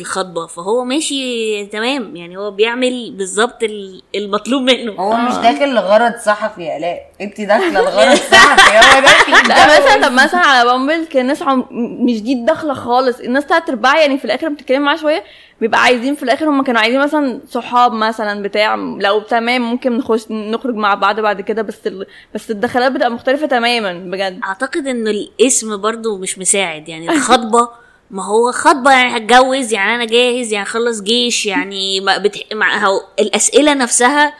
الخطبة 0.00 0.46
فهو 0.46 0.84
ماشي 0.84 1.66
تمام 1.66 2.16
يعني 2.16 2.36
هو 2.36 2.50
بيعمل 2.50 3.14
بالظبط 3.18 3.62
ال- 3.62 4.02
المطلوب 4.14 4.62
منه. 4.62 4.92
هو 4.92 5.16
مش 5.16 5.34
داخل 5.34 5.74
لغرض 5.74 6.14
صحفي 6.16 6.62
يا 6.62 6.76
الاء 6.76 7.00
انت 7.20 7.40
داخلة 7.40 7.80
لغرض 7.80 8.14
صحفي 8.32 8.78
هو 8.78 9.00
داخل 9.02 9.48
لا 9.48 9.66
مثلا 9.78 10.06
طب 10.08 10.12
مثلا 10.12 10.40
على 10.40 10.68
بامبل 10.70 11.06
كان 11.06 11.22
الناس 11.22 11.42
عم... 11.42 11.64
مش 12.04 12.22
دي 12.22 12.32
الدخله 12.32 12.74
خالص 12.74 13.20
الناس 13.20 13.46
تلات 13.46 13.68
أرباع 13.68 14.00
يعني 14.00 14.18
في 14.18 14.24
الآخر 14.24 14.48
بتتكلم 14.48 14.82
معاه 14.82 14.96
شوية 14.96 15.24
بيبقى 15.60 15.80
عايزين 15.82 16.14
في 16.14 16.22
الآخر 16.22 16.48
هم 16.50 16.62
كانوا 16.62 16.80
عايزين 16.80 17.00
مثلا 17.00 17.40
صحاب 17.50 17.92
مثلا 17.92 18.42
بتاع 18.42 18.74
لو 18.74 19.20
تمام 19.20 19.62
ممكن 19.62 19.96
نخش 19.98 20.30
نخرج 20.30 20.74
مع 20.74 20.94
بعض 20.94 21.20
بعد 21.20 21.40
كده 21.40 21.62
بس 21.62 21.86
ال... 21.86 22.06
بس 22.34 22.50
الدخلات 22.50 22.92
بتبقى 22.92 23.10
مختلفة 23.10 23.46
تماما 23.46 23.92
بجد. 23.92 24.40
أعتقد 24.44 24.86
إن 24.86 25.08
الاسم 25.08 25.76
برضو 25.76 26.18
مش 26.18 26.38
مساعد 26.38 26.88
يعني 26.88 27.10
الخطبة 27.10 27.68
ما 28.10 28.24
هو 28.24 28.52
خطبة 28.52 28.90
يعني 28.90 29.16
هتجوز 29.16 29.72
يعني 29.72 29.94
أنا 29.94 30.04
جاهز 30.04 30.52
يعني 30.52 30.66
خلص 30.66 31.00
جيش 31.02 31.46
يعني 31.46 32.00
ما 32.00 32.18
بتح... 32.18 32.40
مع 32.52 32.86
هو 32.86 33.00
الأسئلة 33.18 33.74
نفسها 33.74 34.32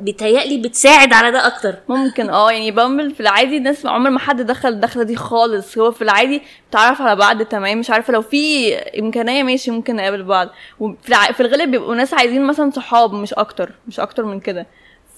بتهيألي 0.00 0.58
بتساعد 0.58 1.12
على 1.12 1.30
ده 1.30 1.46
أكتر. 1.46 1.74
ممكن 1.88 2.30
آه 2.30 2.50
يعني 2.52 2.70
بامبل 2.70 3.14
في 3.14 3.20
العادي 3.20 3.56
الناس 3.56 3.86
عمر 3.86 4.10
ما 4.10 4.18
حد 4.18 4.42
دخل 4.42 4.68
الدخلة 4.68 5.02
دي 5.02 5.16
خالص. 5.16 5.78
هو 5.78 5.90
في 5.92 6.02
العادي 6.02 6.42
بتعرف 6.70 7.00
على 7.02 7.16
بعض 7.16 7.42
تمام 7.42 7.78
مش 7.78 7.90
عارفة 7.90 8.12
لو 8.12 8.22
في 8.22 8.74
إمكانية 8.74 9.42
ماشي 9.42 9.70
ممكن 9.70 9.96
نقابل 9.96 10.22
بعض. 10.22 10.48
وفي 10.80 11.08
الع... 11.08 11.32
في 11.32 11.40
الغالب 11.40 11.70
بيبقوا 11.70 11.94
ناس 11.94 12.14
عايزين 12.14 12.46
مثلا 12.46 12.70
صحاب 12.70 13.14
مش 13.14 13.34
أكتر 13.34 13.72
مش 13.88 14.00
أكتر 14.00 14.24
من 14.24 14.40
كده. 14.40 14.66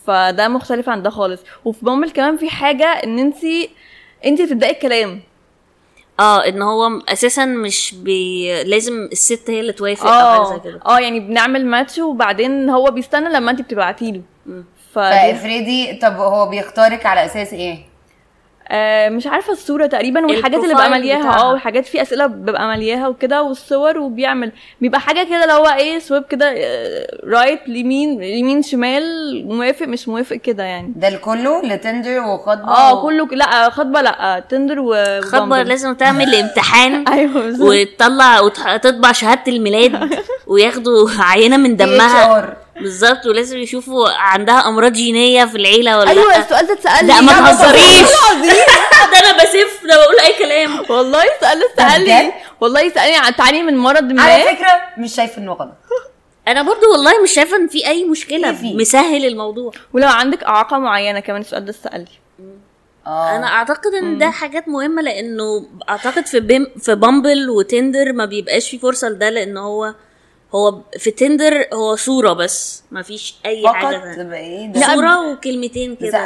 فده 0.07 0.49
مختلف 0.49 0.89
عن 0.89 1.03
ده 1.03 1.11
خالص. 1.11 1.41
وفي 1.65 1.85
بامبل 1.85 2.11
كمان 2.11 2.37
في 2.37 2.51
حاجة 2.51 2.87
إن 2.87 3.19
أنت 3.19 3.37
أنت 4.25 4.43
تبداي 4.43 4.71
الكلام. 4.71 5.21
آه 6.21 6.49
إن 6.49 6.63
هو 6.63 6.89
أساسا 7.09 7.45
مش 7.45 7.95
بي... 7.95 8.63
لازم 8.65 9.09
الست 9.13 9.51
هي 9.51 9.61
اللي 9.61 9.73
توافق 9.73 10.07
أو 10.07 10.45
حاجة 10.45 10.49
زي 10.49 10.55
آه 10.55 10.59
كده. 10.59 10.81
آه 10.87 10.99
يعني 10.99 11.21
بنعمل 11.21 11.67
ماتش 11.67 11.99
وبعدين 11.99 12.71
هو 12.71 12.91
بيستنى 12.91 13.29
لما 13.29 13.51
أنت 13.51 13.61
بتبعتي 13.61 14.13
له 14.13 14.23
ف 14.95 14.99
فافرضي 14.99 15.93
طب 16.03 16.17
هو 16.17 16.47
بيختارك 16.49 17.07
على 17.07 17.25
أساس 17.25 17.53
إيه؟ 17.53 17.79
آه 18.71 19.09
مش 19.09 19.27
عارفة 19.27 19.53
الصورة 19.53 19.87
تقريبا 19.87 20.27
والحاجات 20.27 20.61
اللي 20.65 20.75
ببقى 20.75 20.87
ال 20.87 20.90
profile 20.90 21.17
ملياها. 21.19 21.41
آه 21.41 21.51
والحاجات 21.51 21.87
في 21.87 22.03
أسئلة 22.03 22.27
ببقى 22.27 22.69
ملياها 22.69 23.09
وكده 23.09 23.43
والصور 23.43 23.99
وبيعمل 23.99 24.53
بيبقى 24.81 25.01
حاجة 25.01 25.25
كده 25.25 25.43
اللي 25.43 25.53
هو 25.55 25.67
إيه 25.67 25.99
swipe 25.99 26.23
كده 26.25 26.55
right 27.25 27.61
يمين 27.69 28.23
يمين 28.23 28.63
شمال 28.63 29.03
موافق 29.49 29.87
مش 29.87 30.09
موافق 30.09 30.37
كده 30.37 30.63
يعني. 30.63 30.93
ده 30.97 31.09
الكله 31.09 31.63
ل 31.63 31.71
Tinder 31.71 32.21
وخطبة 32.21 32.69
آه 32.69 33.03
كله 33.03 33.27
ك- 33.27 33.33
لأ 33.33 33.71
خطبة 33.71 34.01
لأ 34.03 34.45
Tinder 34.49 34.81
و 34.81 34.95
خطبة 35.21 35.45
و 35.47 35.49
Bumble. 35.50 35.69
لازم 35.69 35.95
تعمل 35.95 36.35
امتحان 36.35 37.05
أيوه 37.13 37.33
بالظبط. 37.33 37.69
وتطلع 37.69 38.41
وتطبع 38.41 39.13
شهادة 39.13 39.43
الميلاد 39.53 40.19
وياخدوا 40.47 41.11
عينة 41.19 41.57
من 41.57 41.77
دمها. 41.77 41.97
دمها 41.97 42.57
بالظبط 42.81 43.27
ولازم 43.27 43.59
يشوفوا 43.59 44.09
عندها 44.09 44.69
أمراض 44.69 44.93
جينية 44.93 45.45
في 45.45 45.57
العيلة 45.57 45.99
ولا 45.99 46.11
أيوه 46.11 46.29
لأ. 46.29 46.39
السؤال 46.39 46.67
ده 46.67 46.73
اتسال 46.73 47.07
لا. 47.07 47.21
ما 47.21 47.33
تهزريش. 47.33 47.83
والله 47.83 48.33
العظيم. 48.33 48.65
ده 49.13 49.19
أنا 49.19 49.43
بسف 49.43 49.81
ده 49.89 49.97
بقول 49.97 50.17
أي 50.25 50.39
كلام. 50.39 50.79
والله 50.91 51.23
السؤال 51.37 51.59
ده 51.61 51.67
اتسال 51.85 52.33
والله 52.61 52.89
سالني 52.89 53.17
عن 53.17 53.37
تعاني 53.37 53.63
من 53.63 53.77
مرض 53.77 54.03
ما. 54.13 54.23
على 54.23 54.43
فكرة 54.43 54.83
مش 54.99 55.15
شايف 55.15 55.39
إنه 55.39 55.53
غلط. 55.53 55.75
أنا 56.49 56.63
برضو 56.63 56.93
والله 56.93 57.23
مش 57.23 57.31
شايفة 57.33 57.57
إن 57.57 57.69
في 57.69 57.87
أي 57.87 58.05
مشكلة 58.05 58.53
في. 58.53 58.75
مسهل 58.75 59.25
الموضوع. 59.25 59.73
ولو 59.93 60.09
عندك 60.09 60.45
أعاقة 60.45 60.79
معينة 60.79 61.21
كمان 61.21 61.41
السؤال 61.41 61.65
ده 61.65 61.71
اتسال 61.71 62.01
لي 62.01 62.07
آه. 63.07 63.37
أنا 63.37 63.47
أعتقد 63.47 63.95
إن 64.03 64.19
ده 64.19 64.31
حاجات 64.31 64.69
مهمة 64.69 65.03
لأنه 65.03 65.67
أعتقد 65.89 66.27
في 66.27 66.41
بيم 66.41 66.67
في 66.83 66.95
Bumble 66.95 67.51
و 67.51 67.60
Tinder 67.60 68.13
ما 68.13 68.25
بيبقاش 68.25 68.71
في 68.71 68.79
فرصة 68.79 69.09
لده 69.09 69.31
لأن 69.31 69.57
هو 69.57 69.95
هو 70.55 70.81
في 70.99 71.11
Tinder 71.11 71.67
هو 71.75 71.97
صورة 71.97 72.33
بس 72.33 72.83
ما 72.91 73.03
فيش 73.03 73.35
أي 73.47 73.69
حاجة 73.69 73.99
فقط 73.99 74.19
ده 74.19 74.81
لا، 74.81 74.95
صورة 74.95 75.33
وكلمتين 75.33 75.97
كده 75.97 76.19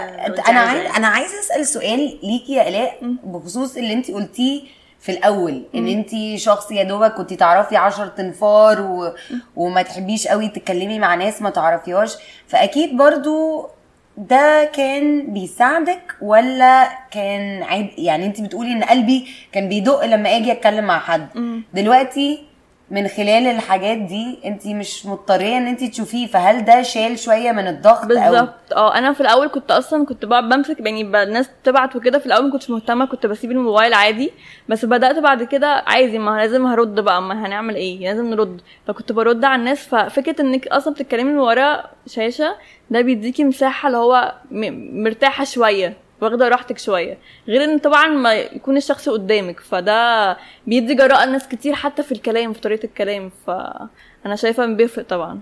أنا. 0.48 0.60
عايز 0.60 0.90
أنا 0.96 1.06
عايزه 1.08 1.40
أسأل 1.40 1.66
سؤال 1.66 2.18
ليكي 2.22 2.52
يا 2.52 2.68
إلاء 2.68 2.98
بخصوص 3.24 3.76
اللي 3.76 3.92
انت 3.92 4.10
قلتيه 4.10 4.60
في 5.00 5.12
الأول 5.12 5.62
إن 5.74 5.88
انت 5.88 6.38
شخص 6.40 6.70
يا 6.70 6.82
دوبك 6.82 7.14
كنت 7.14 7.32
تعرفي 7.34 7.76
عشر 7.76 8.06
تنفار 8.06 8.80
و... 8.80 9.12
وما 9.56 9.82
تحبيش 9.82 10.26
قوي 10.26 10.48
تتكلمي 10.48 10.98
مع 10.98 11.14
ناس 11.14 11.42
ما 11.42 11.50
تعرفيهاش 11.50 12.14
فأكيد 12.48 12.96
برضو 12.96 13.66
ده 14.16 14.64
كان 14.64 15.32
بيساعدك 15.32 16.14
ولا 16.22 16.88
كان 17.10 17.62
عيب؟ 17.62 17.88
يعني 17.98 18.26
انت 18.26 18.40
بتقولي 18.40 18.72
إن 18.72 18.82
قلبي 18.84 19.26
كان 19.52 19.68
بيدق 19.68 20.04
لما 20.04 20.36
أجي 20.36 20.52
أتكلم 20.52 20.84
مع 20.84 20.98
حد. 20.98 21.28
دلوقتي 21.74 22.44
من 22.92 23.08
خلال 23.08 23.46
الحاجات 23.46 23.98
دي 23.98 24.38
انت 24.44 24.66
مش 24.66 25.06
مضطرية 25.06 25.58
ان 25.58 25.66
انت 25.66 25.84
تشوفيه 25.84 26.26
فهل 26.26 26.64
ده 26.64 26.82
شال 26.82 27.18
شوية 27.18 27.52
من 27.52 27.66
الضغط 27.68 28.04
بالظبط. 28.06 28.72
آه 28.72 28.94
أنا 28.98 29.12
في 29.12 29.20
الأول 29.20 29.48
كنت 29.48 29.70
أصلا 29.70 30.06
كنت 30.06 30.24
بقعد 30.24 30.44
بمسك 30.48 30.80
يعني 30.80 31.02
الناس 31.22 31.50
تبعت 31.64 31.96
وكده 31.96 32.18
في 32.18 32.26
الأول 32.26 32.44
ما 32.46 32.52
كنتش 32.52 32.70
مهتمة 32.70 33.06
كنت 33.06 33.26
بسيب 33.26 33.50
الموبايل 33.50 33.94
عادي. 33.94 34.32
بس 34.68 34.84
بدأت 34.84 35.18
بعد 35.18 35.42
كده 35.42 35.82
عادي 35.86 36.18
ما 36.18 36.30
لازم 36.30 36.66
هرد 36.66 37.00
بقى 37.00 37.22
ما 37.22 37.46
هنعمل 37.46 37.74
إيه؟ 37.76 37.98
لازم 37.98 38.30
نرد. 38.30 38.60
فكنت 38.86 39.12
برد 39.12 39.44
على 39.44 39.60
الناس 39.60 39.86
ففكرة 39.88 40.40
إنك 40.42 40.66
أصلا 40.68 40.94
بتتكلمي 40.94 41.30
من 41.30 41.38
ورا 41.38 41.82
شاشة 42.06 42.56
ده 42.90 43.00
بيديكي 43.00 43.44
مساحة 43.44 43.86
اللي 43.86 43.98
هو 43.98 44.34
مرتاحة 44.92 45.44
شوية. 45.44 45.96
واخده 46.22 46.48
راحتك 46.48 46.78
شوية 46.78 47.18
غير 47.48 47.64
إن 47.64 47.78
طبعا 47.78 48.06
ما 48.06 48.34
يكون 48.34 48.76
الشخص 48.76 49.08
قدامك 49.08 49.60
فده 49.60 50.36
بيدي 50.66 50.94
جراءه 50.94 51.24
لناس 51.26 51.48
كتير 51.48 51.74
حتى 51.74 52.02
في 52.02 52.12
الكلام 52.12 52.52
في 52.52 52.60
طريقة 52.60 52.84
الكلام 52.84 53.30
فأنا 53.46 54.36
شايفة 54.36 54.64
إن 54.64 54.76
بيفرق 54.76 55.04
طبعا. 55.06 55.40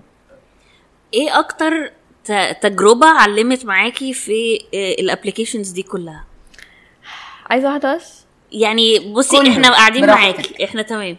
إيه 1.13 1.39
أكتر 1.39 1.91
تجربة 2.61 3.07
علمت 3.07 3.65
معاكي 3.65 4.13
في 4.13 4.59
ال 4.73 4.80
applications 4.80 5.69
دي 5.69 5.83
كلها؟ 5.83 6.25
عايزة 7.49 7.67
واحدة 7.69 7.95
بس؟ 7.95 8.25
يعني 8.51 8.99
بصي 9.13 9.49
إحنا 9.49 9.69
قاعدين. 9.69 10.07
معاكي 10.07 10.63
إحنا 10.65 10.81
تمام. 10.81 11.17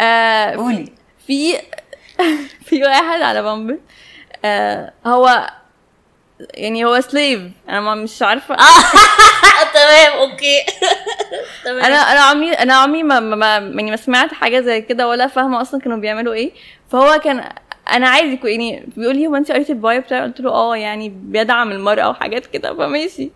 آه 0.00 0.50
قولي. 0.56 0.92
في 1.26 1.58
في 2.66 2.82
واحد 2.84 3.20
على 3.20 3.42
Bumble 3.42 3.78
آه 4.44 4.92
هو 5.06 5.50
يعني 6.54 6.84
هو 6.84 7.00
slave 7.00 7.42
أنا 7.68 7.80
ما 7.80 7.94
مش 7.94 8.22
عارفة. 8.22 8.56
تمام 9.74 10.12
okay. 10.18 10.60
تمام. 11.64 11.84
أنا 11.84 11.96
أنا 11.96 12.20
عمري 12.20 12.52
أنا 12.52 12.74
عمري 12.74 13.02
ما, 13.02 13.20
ما, 13.20 13.46
يعني 13.56 13.90
ما 13.90 13.96
سمعت 13.96 14.32
حاجة 14.32 14.60
زي 14.60 14.80
كده 14.80 15.08
ولا 15.08 15.26
فاهمة 15.26 15.60
أصلا 15.60 15.80
كانوا 15.80 15.98
بيعملوا 15.98 16.34
إيه. 16.34 16.52
فهو 16.90 17.20
كان 17.24 17.44
أنا 17.92 18.08
عايز 18.08 18.32
يكون 18.32 18.50
يعني 18.50 18.88
بيقول 18.96 19.16
لي 19.16 19.26
هو 19.26 19.36
انت 19.36 19.52
قريتي 19.52 19.72
ال 19.72 19.79
bio 19.79 20.00
بتاعي؟ 20.00 20.22
قلت 20.22 20.40
له 20.40 20.50
آه 20.50 20.76
يعني 20.76 21.08
بيدعم 21.08 21.72
المرأة 21.72 22.08
وحاجات 22.08 22.46
كده. 22.46 22.74
فماشي. 22.74 23.30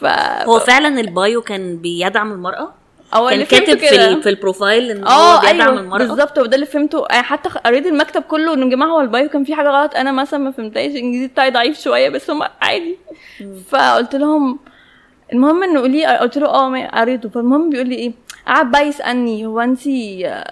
ف 0.00 0.04
هو 0.48 0.58
فعلا 0.58 1.00
ال 1.00 1.10
bio 1.10 1.42
كان 1.42 1.76
بيدعم 1.76 2.32
المرأة؟ 2.32 2.74
هو 3.14 3.28
كان 3.28 3.42
كاتب 3.44 3.78
في, 3.78 4.22
في 4.22 4.28
ال 4.28 4.36
profile 4.36 4.90
إن 4.90 5.04
هو 5.04 5.08
آه 5.10 5.40
بيدعم 5.40 5.60
أيوه 5.60 5.80
المرأة. 5.80 5.98
بالظبط 5.98 6.38
وده 6.38 6.54
اللي 6.54 6.66
فهمته. 6.66 7.06
يعني 7.10 7.22
حتى 7.22 7.48
قريت 7.48 7.86
المكتب 7.86 8.22
كله 8.22 8.54
إنه 8.54 8.64
يا 8.66 8.70
جماعة 8.70 8.88
هو 8.88 9.00
ال 9.00 9.07
bio 9.07 9.28
كان 9.28 9.44
في 9.44 9.54
حاجة 9.54 9.68
غلط. 9.68 9.94
أنا 9.94 10.12
مثلا 10.12 10.40
ما 10.40 10.50
فهمتهاش 10.50 10.90
الانجليزي 10.90 11.26
بتاعي 11.26 11.50
ضعيف 11.50 11.80
شوية 11.80 12.08
بس 12.08 12.30
هم 12.30 12.42
عادي. 12.62 12.98
فقلت 13.70 14.14
لهم 14.16 14.58
المهم 15.32 15.62
إنه 15.62 15.80
قولي 15.80 16.06
قلت 16.06 16.38
له 16.38 16.46
آه 16.46 16.86
قريته. 16.86 17.28
فالمهم 17.28 17.70
بيقول 17.70 17.88
لي 17.88 17.94
إيه 17.94 18.12
قعد 18.46 18.70
بقى 18.70 18.88
يسألني 18.88 19.46
هو 19.46 19.60
أنت 19.60 19.80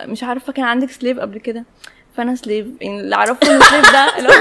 مش 0.05 0.23
عارفة 0.23 0.53
كان 0.53 0.65
عندك 0.65 0.91
سليف 0.91 1.19
قبل 1.21 1.38
كده؟ 1.38 1.65
فأنا 2.17 2.35
سليف 2.35 2.67
يعني 2.81 3.01
اللي 3.01 3.15
اعرفه 3.17 3.55
ان 3.57 3.61
سليف 3.61 3.93
ده 3.93 4.19
اللي 4.19 4.29
هو 4.29 4.33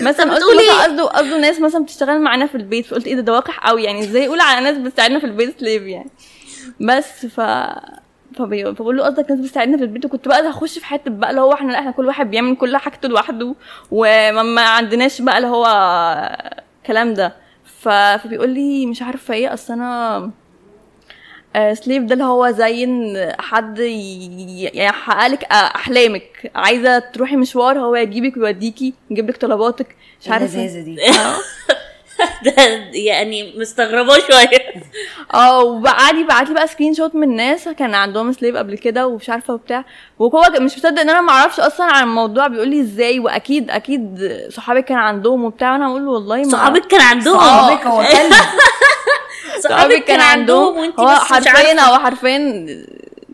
مثلا 0.08 0.30
قلت 0.30 0.36
بتقولي 0.36 0.58
مثلا 0.68 0.82
قصده 0.84 1.04
قصده 1.04 1.38
ناس 1.38 1.60
مثلا 1.60 1.82
بتشتغل 1.84 2.20
معانا 2.20 2.46
في 2.46 2.54
البيت. 2.54 2.86
فقلت 2.86 3.06
إيه 3.06 3.14
ده 3.14 3.20
ده 3.20 3.32
وقح 3.32 3.68
قوي 3.68 3.84
يعني. 3.84 4.00
إزاي 4.00 4.24
يقول 4.24 4.40
على 4.40 4.64
ناس 4.64 4.78
بتساعدنا 4.78 5.18
في 5.18 5.26
البيت 5.26 5.60
سليف 5.60 5.82
يعني؟ 5.82 6.10
بس 6.80 7.26
ف 7.26 7.40
فبقول 8.38 8.96
له 8.96 9.04
قصدك 9.04 9.30
ناس 9.30 9.40
بتساعدنا 9.40 9.76
في 9.76 9.82
البيت. 9.82 10.04
وكنت 10.04 10.28
بقى 10.28 10.50
هخش 10.50 10.78
في 10.78 10.84
حتة 10.86 11.10
بقى 11.10 11.30
اللي 11.30 11.40
هو 11.40 11.52
إحنا 11.52 11.72
لا 11.72 11.78
إحنا 11.78 11.90
كل 11.90 12.06
واحد 12.06 12.30
بيعمل 12.30 12.56
كل 12.56 12.76
حاجته 12.76 13.08
لوحده 13.08 13.54
وما 13.90 14.42
ما 14.42 14.62
عندناش 14.62 15.22
بقى 15.22 15.36
اللي 15.36 15.48
هو 15.48 15.66
الكلام 16.82 17.14
ده. 17.14 17.36
ف... 17.80 17.88
فبيقول 17.88 18.50
لي 18.50 18.86
مش 18.86 19.02
عارفة 19.02 19.34
إيه 19.34 19.54
اصل 19.54 19.72
أنا 19.72 20.30
slave 21.72 22.02
ده 22.02 22.12
اللي 22.12 22.24
هو 22.24 22.50
زي 22.50 22.84
ان 22.84 23.32
حد 23.38 23.78
يحقق 23.78 25.26
لك 25.26 25.44
احلامك. 25.44 26.50
عايزة 26.54 26.98
تروحي 26.98 27.36
مشوار 27.36 27.78
هو 27.78 27.96
يجيبك 27.96 28.36
ويوديكي 28.36 28.94
يجيب 29.10 29.28
لك 29.28 29.36
طلباتك. 29.36 29.96
مش 30.20 30.28
عارفة. 30.28 30.46
اللذاذه 30.60 30.84
دي؟ 30.84 30.94
ده 30.94 31.10
يعني 33.08 33.54
مستغرباه 33.56 34.18
شوية. 34.18 34.74
آه 35.34 35.62
وقعد 35.64 36.16
يبعت 36.16 36.48
لي 36.48 36.54
بقى 36.54 36.66
screenshot 36.66 37.14
من 37.14 37.36
ناس 37.36 37.68
كان 37.68 37.94
عندهم 37.94 38.32
slave 38.32 38.56
قبل 38.56 38.78
كده 38.78 39.06
ومش 39.06 39.30
عارفة 39.30 39.54
وبتاع. 39.54 39.84
وهو 40.18 40.42
مش 40.60 40.76
مصدق 40.78 41.00
ان 41.00 41.10
أنا 41.10 41.20
ما 41.20 41.30
أعرفش 41.32 41.60
أصلا 41.60 41.86
عن 41.86 42.02
الموضوع 42.02 42.46
بيقول 42.46 42.68
لي 42.68 42.80
إزاي 42.80 43.18
واكيد 43.20 43.70
أكيد 43.70 44.32
صحابي 44.52 44.82
كان 44.82 44.98
عندهم 44.98 45.44
وبتاع 45.44 45.72
وأنا 45.72 45.86
أقول 45.86 46.04
له 46.04 46.10
والله 46.10 46.36
ما 46.36 46.48
صحابك 46.50 46.86
كان 46.86 47.00
عندهم؟ 47.00 47.38
صحابك 47.38 47.86
هو 47.86 48.02
كلب. 48.12 48.32
صحابي 49.60 50.00
كان 50.00 50.20
عندهم 50.20 50.76
وانت 50.76 51.00
هو 51.00 51.08
حرفيا 51.08 51.80
هو 51.80 51.98
حرفيا 51.98 52.66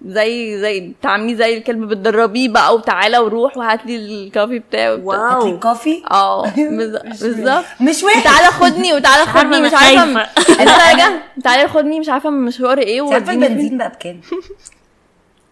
زي 0.07 0.61
زي 0.61 0.93
تعامليه 1.03 1.35
زي 1.35 1.59
الكلب 1.59 1.89
بتدربيه 1.89 2.49
بقى 2.49 2.75
وتعالى 2.75 3.19
وروح 3.19 3.57
وهات 3.57 3.87
لي 3.87 3.97
الكافي. 3.97 4.57
هاتلي 4.73 4.89
واو. 5.05 5.61
كوفي 5.61 6.03
آه 6.11 6.45
بالظ- 6.77 7.23
بالظبط. 7.23 7.65
مش 7.81 8.03
وحش 8.05 8.25
تعالى 8.25 8.47
خدني 8.47 8.93
وتعالى 8.95 9.27
خدني 9.27 9.61
مش 9.61 9.73
عارفة. 9.75 10.21
انت 10.63 10.69
راجع. 10.71 11.11
تعالى 11.45 11.69
خدني 11.69 12.01
مش 12.01 12.09
عارفة 12.09 12.31
من 12.31 12.45
مشوار 12.45 12.79
إيه 12.79 13.03
عارفة 13.13 13.27
فين. 13.33 13.45
البنزين 13.45 13.79
بقى 13.79 13.89
بكام؟ 13.89 14.21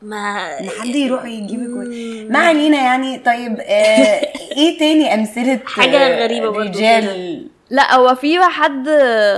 ما 0.02 0.48
حد 0.80 0.86
يروح 0.94 1.24
يجيبك 1.24 1.76
و- 1.76 2.32
ما 2.32 2.38
علينا 2.38 2.76
يعني 2.76 3.18
طيب 3.18 3.56
آه 3.60 4.20
إيه 4.56 4.78
تاني 4.78 5.14
أمثلة 5.14 5.60
حاجة 5.66 6.22
غريبة 6.24 6.48
برضو 6.50 6.68
رجال؟ 6.68 7.46
لا 7.70 7.94
هو 7.94 8.14
في 8.14 8.40
حد 8.42 8.88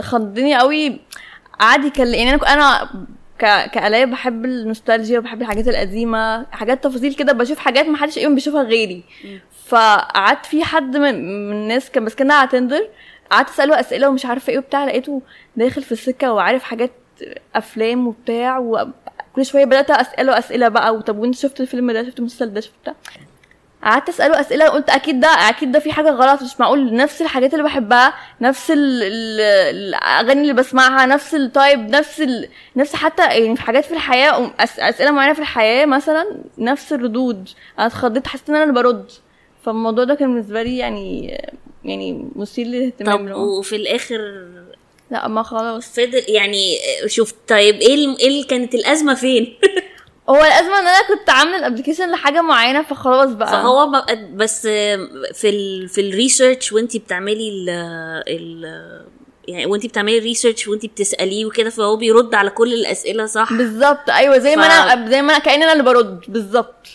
خضني 0.03 0.59
قوي 0.59 1.01
قعد 1.61 1.85
يكلم 1.85 2.15
يعني 2.15 2.35
أنا 2.35 2.53
أنا 2.53 2.91
ك... 3.41 3.71
كآلاء 3.71 4.05
بحب 4.07 4.45
النوستالجيا 4.45 5.19
وبحب 5.19 5.43
الحاجات 5.43 5.69
القديمة 5.69 6.47
حاجات 6.51 6.85
تفاصيل 6.85 7.15
كده 7.15 7.33
بشوف 7.33 7.59
حاجات 7.59 7.87
ما 7.87 7.97
حدش 7.97 8.19
أيوه 8.19 8.35
بيشوفها 8.35 8.63
غيري. 8.63 9.05
فقعدت 9.67 10.47
في 10.47 10.65
حد 10.65 10.97
من, 10.97 11.49
من 11.51 11.53
الناس 11.57 11.91
كان 11.91 12.03
ماسكنا 12.03 12.35
على 12.35 12.49
تندر 12.49 12.89
قعدت 13.31 13.49
أسأله 13.49 13.81
أسئلة 13.81 14.09
ومش 14.09 14.27
عارفة 14.27 14.51
إيه 14.51 14.59
وبتاع 14.59 14.85
لقيته 14.85 15.23
داخل 15.57 15.83
في 15.83 15.93
السكة 15.93 16.33
وعارف 16.33 16.63
حاجات 16.63 16.91
أفلام 17.55 18.07
وبتاع 18.07 18.59
وكل 18.59 19.45
شوية 19.47 19.65
بدأت 19.65 19.91
أسأله 19.91 20.39
أسئلة 20.39 20.69
بقى 20.69 20.95
وطب 20.95 21.19
وأنت 21.19 21.35
شفت 21.35 21.61
الفيلم 21.61 21.91
ده 21.93 22.05
شفت 22.05 22.19
المسلسل 22.19 22.53
ده 22.55 22.61
شفت 22.61 22.73
بتاع. 22.83 22.95
قعدت 23.85 24.09
أسأله 24.09 24.41
أسئلة 24.41 24.69
قلت 24.69 24.91
أكيد 24.91 25.21
ده 25.21 25.29
أكيد 25.29 25.73
ده 25.73 25.79
في 25.79 25.93
حاجة 25.93 26.11
غلط 26.11 26.43
مش 26.43 26.61
معقول 26.61 26.95
نفس 26.95 27.23
الحاجات 27.23 27.53
اللي 27.55 27.65
بحبها 27.65 28.15
نفس 28.41 28.71
ال 28.71 29.03
ال 29.03 29.41
الأغاني 29.77 30.41
اللي 30.43 30.53
بسمعها 30.53 31.07
نفس 31.07 31.35
التايب 31.35 31.81
نفس 31.91 32.21
ال 32.21 32.49
نفس 32.77 32.97
حتى 32.97 33.23
يعني 33.23 33.57
في 33.57 33.63
حاجات 33.63 33.85
في 33.85 33.93
الحياة 33.95 34.51
أسئلة 34.61 35.11
معينة 35.11 35.33
في 35.33 35.39
الحياة 35.41 35.87
مثلا 35.87 36.27
نفس 36.59 36.93
الردود. 36.93 37.49
أنا 37.79 37.87
اتخضيت 37.87 38.27
حسيت 38.27 38.49
إن 38.49 38.55
أنا 38.55 38.65
اللي 38.65 38.75
برد. 38.75 39.11
فالموضوع 39.65 40.05
ده 40.05 40.15
كان 40.15 40.35
بالنسبة 40.35 40.63
لي 40.63 40.79
يعني 40.79 41.39
يعني 41.85 42.29
مثير 42.37 42.67
للاهتمام 42.67 43.29
طب 43.29 43.37
وفي 43.37 43.77
الآخر 43.77 44.45
لأ 45.11 45.29
ما 45.29 45.43
خلاص. 45.43 45.93
فضل 45.93 46.23
يعني 46.29 46.77
شوف 47.07 47.33
طيب 47.49 47.75
إيه 47.75 47.95
ال- 47.95 48.19
إيه 48.19 48.47
كانت 48.47 48.75
الأزمة 48.75 49.15
فين؟ 49.15 49.57
هو 50.29 50.37
الازمه 50.37 50.79
إن 50.79 50.87
أنا 50.87 51.09
كنت 51.09 51.31
عامله 51.31 51.57
ال 51.57 51.61
application 51.61 52.11
لحاجة 52.13 52.41
معينة 52.43 52.83
فخلاص 52.83 53.31
بقى. 53.31 53.53
فهو 53.53 54.05
بس 54.35 54.63
في 55.35 55.45
ال 55.49 55.89
في 55.89 56.01
ال 56.01 56.09
research 56.09 56.73
وانت 56.73 56.97
بتعملي 56.97 57.49
ال 57.49 57.69
ال 58.29 58.65
يعني 59.49 59.67
وانت 59.67 59.87
بتعملي 59.87 60.19
ال 60.19 60.24
research 60.24 60.69
وانت 60.69 60.87
بتسأليه 60.87 61.45
وكده 61.47 61.71
فهو 61.71 61.97
بيرد 61.97 62.35
على 62.35 62.51
كل 62.51 62.73
الأسئلة 62.73 63.27
صح؟ 63.27 63.53
بالظبط. 63.53 64.11
أيوه 64.11 64.39
زي 64.39 64.57
ما 64.57 64.63
ف- 64.69 64.73
أنا 64.93 65.11
زي 65.11 65.23
ما 65.23 65.33
أنا 65.33 65.39
كأني 65.45 65.65
أنا 65.65 65.73
اللي 65.73 65.83
برد. 65.85 66.21
بالظبط. 66.29 66.87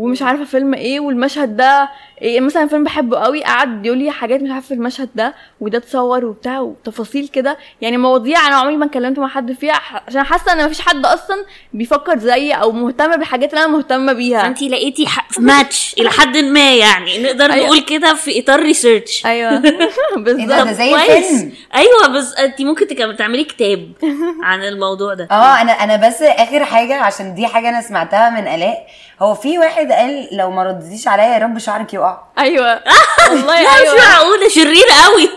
ومش 0.00 0.22
عارفة 0.22 0.44
فيلم 0.44 0.74
إيه 0.74 1.00
والمشهد 1.00 1.56
ده 1.56 1.88
إيه 2.22 2.40
مثلا 2.40 2.66
فيلم 2.68 2.84
بحبه 2.84 3.18
قوي 3.18 3.44
قعد 3.44 3.86
يقول 3.86 3.98
لي 3.98 4.10
حاجات 4.10 4.42
مش 4.42 4.50
عارفة 4.50 4.68
في 4.68 4.74
المشهد 4.74 5.08
ده 5.14 5.34
وده 5.60 5.78
اتصور 5.78 6.24
وبتاع 6.24 6.60
وتفاصيل 6.60 7.28
كده. 7.28 7.58
يعني 7.80 7.96
مواضيع 7.96 8.46
أنا 8.46 8.56
عمري 8.56 8.76
ما 8.76 8.84
اتكلمت 8.86 9.18
مع 9.18 9.28
حد 9.28 9.52
فيها 9.52 9.80
عشان 10.08 10.22
حاسة 10.22 10.52
إن 10.52 10.64
مفيش 10.66 10.80
حد 10.80 11.06
أصلا 11.06 11.44
بيفكر 11.72 12.18
زيي 12.18 12.52
أو 12.52 12.72
مهتم 12.72 13.16
بالحاجات 13.16 13.50
اللي 13.54 13.64
أنا 13.64 13.72
مهتمة 13.72 14.12
بيها. 14.12 14.42
فانت 14.42 14.62
لقيتي 14.62 15.06
ح- 15.06 15.28
ماتش 15.38 15.94
إلى 15.98 16.10
حد 16.10 16.36
ما 16.36 16.74
يعني. 16.74 17.22
نقدر 17.22 17.52
أيوة. 17.52 17.66
نقول 17.66 17.80
كده 17.80 18.14
في 18.14 18.40
إطار 18.40 18.60
ريسيرش 18.60 19.26
أيوه. 19.26 19.62
بالظبط. 20.24 20.68
زي 20.68 20.90
كويس. 20.90 21.10
الفيلم. 21.10 21.52
أيوه 21.74 22.06
بس 22.18 22.34
انت 22.34 22.62
ممكن 22.62 23.16
تعملي 23.18 23.44
كتاب 23.44 23.92
عن 24.42 24.64
الموضوع 24.64 25.14
ده. 25.14 25.28
آه 25.30 25.60
أنا 25.60 25.72
أنا 25.72 26.08
بس 26.08 26.22
آخر 26.22 26.64
حاجة 26.64 26.94
عشان 27.00 27.34
دي 27.34 27.46
حاجة 27.46 27.68
أنا 27.68 27.80
سمعتها 27.80 28.30
من 28.30 28.48
آلاء. 28.48 28.86
هو 29.22 29.34
في 29.34 29.58
واحد 29.58 29.92
قال 29.92 30.28
لو 30.32 30.50
ما 30.50 30.62
ردتيش 30.64 31.08
عليا 31.08 31.24
يا 31.24 31.38
رب 31.38 31.58
شعرك 31.58 31.94
يقع. 31.94 32.18
أيوه. 32.38 32.80
والله 33.30 33.62
لا 33.62 33.68
مش 33.74 33.80
أيوه. 33.80 33.96
معقوله 33.96 34.48
شريرة 34.48 34.94
قوي. 35.06 35.28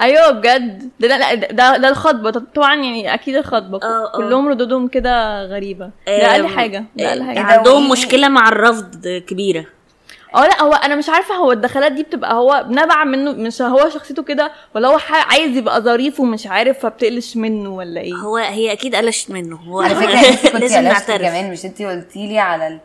أيوه 0.00 0.30
بجد. 0.30 0.90
ده 1.00 1.16
لا 1.16 1.34
ده 1.34 1.76
ده 1.76 1.88
الخطبة. 1.88 2.30
طبعا 2.54 2.74
يعني 2.74 3.14
أكيد 3.14 3.36
الخطبة. 3.36 3.78
آه، 3.82 4.14
آه. 4.14 4.16
كلهم 4.16 4.48
ردودهم 4.48 4.88
كده 4.88 5.44
غريبة. 5.44 5.90
ده 6.06 6.32
أقل 6.32 6.46
حاجة. 6.48 6.84
ده 6.96 7.08
أقل 7.08 7.20
إيه 7.20 7.26
حاجة. 7.26 7.38
ده؟ 7.38 7.42
عندهم؟ 7.44 7.90
مشكلة 7.90 8.28
مع 8.28 8.48
الرفض 8.48 9.06
كبيرة. 9.28 9.64
آه 10.34 10.46
لا 10.46 10.62
هو 10.62 10.72
أنا 10.72 10.94
مش 10.96 11.08
عارفة 11.08 11.34
هو 11.34 11.52
الدخلات 11.52 11.92
دي 11.92 12.02
بتبقى 12.02 12.34
هو 12.34 12.64
نبع 12.68 13.04
منه 13.04 13.32
مش 13.32 13.62
هو 13.62 13.88
شخصيته 13.88 14.22
كده 14.22 14.52
ولا 14.74 14.88
هو 14.88 14.98
عايز 15.10 15.56
يبقى 15.56 15.80
ظريف 15.80 16.20
ومش 16.20 16.46
عارف 16.46 16.78
فبتقلش 16.78 17.36
منه 17.36 17.70
ولا 17.70 18.00
إيه؟ 18.00 18.14
هو 18.14 18.36
هي 18.36 18.72
أكيد 18.72 18.94
قلشت 18.94 19.30
منه. 19.30 19.56
هو 19.56 19.80
على 19.80 19.94
فكرة 20.04 20.18
انت 20.28 20.46
كنتي 20.46 20.82
لازم 20.82 21.16
كمان 21.16 21.50
مش 21.50 21.64
انت 21.64 21.82
قلتي 21.82 22.26
لي 22.28 22.38
على 22.38 22.66
ال... 22.68 22.80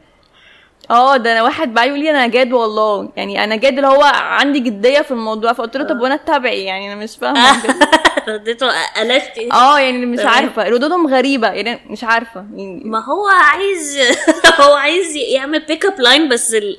آه 0.91 1.17
ده 1.17 1.31
أنا 1.31 1.43
واحد 1.43 1.73
بقى 1.73 1.87
يقول 1.87 1.99
لي 1.99 2.09
أنا 2.09 2.27
جاد 2.27 2.53
والله. 2.53 3.09
يعني 3.15 3.43
أنا 3.43 3.55
جاد 3.55 3.73
اللي 3.75 3.87
هو 3.87 4.03
عندي 4.13 4.59
جدية 4.59 5.01
في 5.01 5.11
الموضوع 5.11 5.53
فقلت 5.53 5.77
له 5.77 5.83
طب 5.83 5.99
وأنا 6.01 6.15
اتبعي؟ 6.15 6.63
يعني 6.63 6.93
أنا 6.93 7.03
مش 7.03 7.15
فاهمة. 7.17 7.63
رديته 8.27 8.67
قلشت 8.97 9.37
آه 9.53 9.79
يعني 9.79 10.05
مش. 10.05 10.19
عارفة. 10.19 10.63
ردودهم 10.69 11.07
غريبة 11.07 11.47
يعني 11.47 11.79
مش 11.89 12.03
عارفة. 12.03 12.45
يعني 12.55 12.81
ما 12.85 13.05
هو 13.05 13.27
عايز 13.27 13.97
هو 14.61 14.73
عايز 14.73 15.15
يعمل 15.15 15.59
pick-up 15.65 15.99
line 16.01 16.29
بس 16.29 16.53
ال 16.53 16.77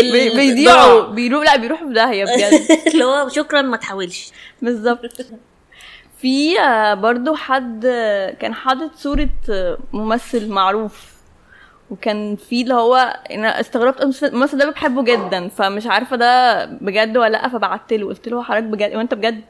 ال- 0.00 0.12
بي- 0.12 0.30
بيضيعوا. 0.36 1.00
بيروح 1.06 1.44
لا 1.44 1.56
بيروحوا 1.56 1.86
في 1.88 1.92
داهية 1.94 2.24
بجد. 2.36 2.78
اللي 2.86 3.04
هو 3.04 3.28
شكرا 3.28 3.62
ما 3.62 3.76
تحاولش. 3.76 4.28
بالظبط. 4.62 5.00
في 6.20 6.60
آه، 6.60 6.94
برضو 6.94 7.34
حد 7.34 7.84
آه، 7.86 8.30
كان 8.30 8.54
حاطط 8.54 8.90
صورة 8.96 9.28
آه، 9.50 9.78
ممثل 9.92 10.48
معروف. 10.48 11.15
وكان 11.90 12.36
في 12.36 12.62
اللي 12.62 12.74
هو 12.74 13.16
أنا 13.30 13.60
استغربت 13.60 14.22
الممثل 14.22 14.58
ده 14.58 14.70
بحبه 14.70 15.02
جدا 15.02 15.48
فمش 15.48 15.86
عارفة 15.86 16.16
ده 16.16 16.64
بجد 16.64 17.16
ولا 17.16 17.28
لأ 17.28 17.48
فبعت 17.48 17.92
له 17.92 18.06
قلت 18.06 18.28
له 18.28 18.42
حضرتك 18.42 18.64
بجد 18.64 18.94
وانت 18.96 19.14
بجد؟ 19.14 19.40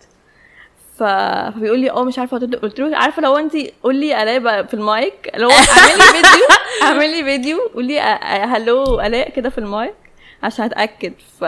ف... 0.99 1.03
فبيقول 1.03 1.79
لي 1.79 1.91
آه 1.91 2.05
مش 2.05 2.19
عارفة. 2.19 2.39
قلت 2.39 2.55
له- 2.55 2.59
قلت 2.61 2.81
له 2.81 2.97
عارفة 2.97 3.23
لو 3.23 3.37
أنت 3.39 3.57
قول 3.83 3.95
لي 3.97 4.23
الاء 4.23 4.63
في 4.63 4.75
المايك 4.75 5.31
لو 5.37 5.51
اعمل 5.51 5.99
لي 5.99 6.05
فيديو 6.05 6.47
اعمل 6.83 7.11
لي 7.11 7.25
فيديو. 7.25 7.59
قول 7.75 7.85
لي 7.85 8.01
آه، 8.01 8.03
آه، 8.05 8.45
hello 8.45 9.01
الاء 9.01 9.31
كده 9.31 9.51
في 9.51 9.59
المايك 9.59 9.95
عشان 10.43 10.65
أتأكد. 10.65 11.13
ف 11.41 11.45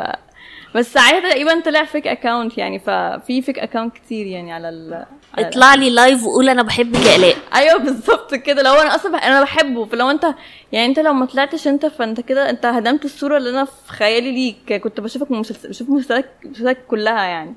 بس 0.75 0.93
ساعتها 0.93 1.31
تقريبا 1.31 1.61
طلع 1.61 1.85
fake 1.85 2.07
account 2.07 2.59
يعني 2.59 2.79
ففي 2.79 3.43
fake 3.43 3.59
account 3.59 3.95
كتير 3.95 4.27
يعني 4.27 4.53
على 4.53 4.69
ال 4.69 5.05
اطلع 5.39 5.75
لي 5.75 5.91
live 5.91 6.25
وقول 6.25 6.49
أنا 6.49 6.63
بحبك 6.63 7.07
يا 7.07 7.17
الاء 7.17 7.37
أيوه 7.55 7.79
بالظبط 7.79 8.35
كده. 8.35 8.63
لو 8.63 8.75
أنا 8.75 8.95
أصلا 8.95 9.13
بح... 9.13 9.25
أنا 9.27 9.43
بحبه. 9.43 9.85
فلو 9.85 10.11
أنت 10.11 10.35
يعني 10.73 10.87
أنت 10.87 10.99
لو 10.99 11.13
ما 11.13 11.27
طلعتش 11.27 11.69
أنت 11.69 11.87
فأنت 11.87 12.21
كده 12.21 12.51
أنت 12.51 12.67
هدمت 12.67 13.05
الصورة 13.05 13.37
اللي 13.37 13.51
أنا 13.51 13.65
في 13.65 13.93
خيالي 13.93 14.33
ليك. 14.33 14.73
كنت 14.83 15.01
بشوفك 15.01 15.31
مسلسل 15.31 15.69
بشوف 15.69 15.91
مسلسلك 15.91 16.29
مسلسلك 16.45 16.87
كلها 16.89 17.25
يعني. 17.25 17.55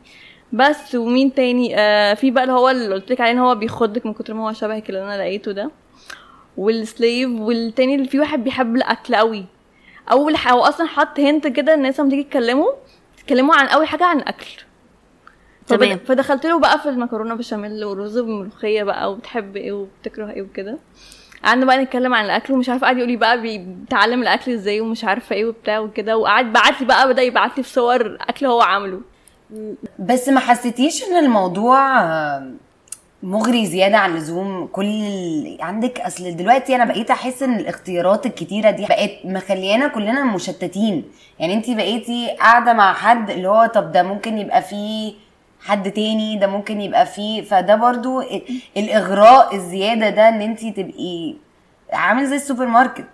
بس 0.54 0.95
ومين 0.95 1.34
تاني؟ 1.34 1.80
آه 1.80 2.13
في 2.13 2.32
بقى 2.32 2.43
اللي 2.43 2.54
هو 2.56 2.69
اللي 2.69 2.93
قلت 2.93 3.12
لك 3.12 3.21
عليه 3.21 3.32
إن 3.32 3.38
هو 3.39 3.56
بيخضك 3.56 4.06
من 4.06 4.13
كتر 4.13 4.34
ما 4.34 4.49
هو 4.49 4.54
شبهك 4.54 4.89
اللي 4.89 5.04
أنا 5.04 5.17
لقيته 5.17 5.51
ده. 5.51 5.71
والسليف 6.58 7.30
والتاني 7.30 7.95
اللي 7.95 8.08
في 8.08 8.19
واحد 8.19 8.43
بيحب 8.43 8.75
الأكل 8.75 9.15
قوي 9.15 9.45
أول 10.12 10.38
حاجة 10.38 10.54
هو 10.54 10.62
أصلا 10.62 10.88
حط 10.88 11.19
هنت 11.19 11.47
كده 11.47 11.74
الناس 11.74 12.00
لما 12.00 12.10
تيجي 12.10 12.24
تتكلموا 12.24 12.71
تتكلموا 13.17 13.56
عن 13.56 13.65
أول 13.67 13.88
حاجة 13.88 14.06
عن 14.06 14.17
الاكل 14.19 14.45
تمام. 15.67 15.97
فدخلت 16.08 16.45
له 16.45 16.60
بقى 16.60 16.80
في 16.80 16.89
المكرونة 16.89 17.36
بشاميل 17.36 17.86
ورز 17.86 18.17
بالملوخيه 18.17 18.84
بقى 18.84 19.12
وبتحب 19.12 19.56
إيه 19.56 19.71
وبتكره 19.71 20.30
إيه 20.32 20.41
وكده. 20.41 20.78
قعدنا 21.43 21.65
بقى 21.65 21.78
نتكلم 21.84 22.13
عن 22.13 22.26
الأكل 22.26 22.54
ومش 22.54 22.69
عارفه 22.69 22.86
قعد 22.88 22.97
يقول 22.97 23.10
لي 23.10 23.15
بقى 23.17 23.41
بيتعلم 23.41 24.21
الأكل 24.21 24.52
إزاي 24.52 24.82
ومش 24.82 25.04
عارفة 25.04 25.36
إيه 25.36 25.45
وبتاع 25.45 25.80
وكده. 25.80 26.17
وقعد 26.17 26.54
بعت 26.54 26.82
لي 26.82 26.88
بقى 26.88 27.08
بدأ 27.08 27.21
يبعت 27.21 27.58
لي 27.58 27.63
في 27.63 27.69
صور 27.69 28.17
أكل 28.21 28.45
هو 28.45 28.62
عامله. 28.62 29.02
بس 30.00 30.30
ما 30.30 30.39
حسيتيش 30.39 31.04
إن 31.04 31.15
الموضوع 31.15 32.02
مغري 33.24 33.66
زيادة 33.66 33.98
عن 33.98 34.12
اللزوم 34.12 34.68
كل 34.68 35.58
عندك 35.60 36.00
أصل 36.00 36.36
دلوقتي 36.36 36.76
أنا 36.76 36.86
بقيت 36.86 37.12
أحس 37.12 37.44
إن 37.44 37.56
الاختيارات 37.60 38.26
الكتيرة 38.26 38.72
دي 38.72 38.86
بقت 38.86 39.12
مخليانا 39.26 39.88
كلنا 39.88 40.24
مشتتين. 40.24 41.04
يعني 41.40 41.54
انت 41.54 41.70
بقيتي 41.70 42.30
قاعدة 42.40 42.74
مع 42.74 42.94
حد 42.94 43.30
اللي 43.30 43.48
هو 43.50 43.66
طب 43.66 43.92
ده 43.92 44.04
ممكن 44.04 44.38
يبقى 44.38 44.62
فيه 44.62 45.14
حد 45.66 45.92
تاني 45.92 46.38
ده 46.38 46.48
ممكن 46.48 46.82
يبقى 46.82 47.06
فيه 47.06 47.42
فده 47.42 47.76
برضو 47.76 48.22
ال- 48.22 48.42
الإغراء 48.78 49.56
الزيادة 49.56 50.10
ده 50.10 50.30
إن 50.30 50.42
انت 50.42 50.66
تبقي 50.66 51.34
عامل 51.94 52.26
زي 52.28 52.36
السوبر 52.36 52.66
ماركت. 52.66 53.06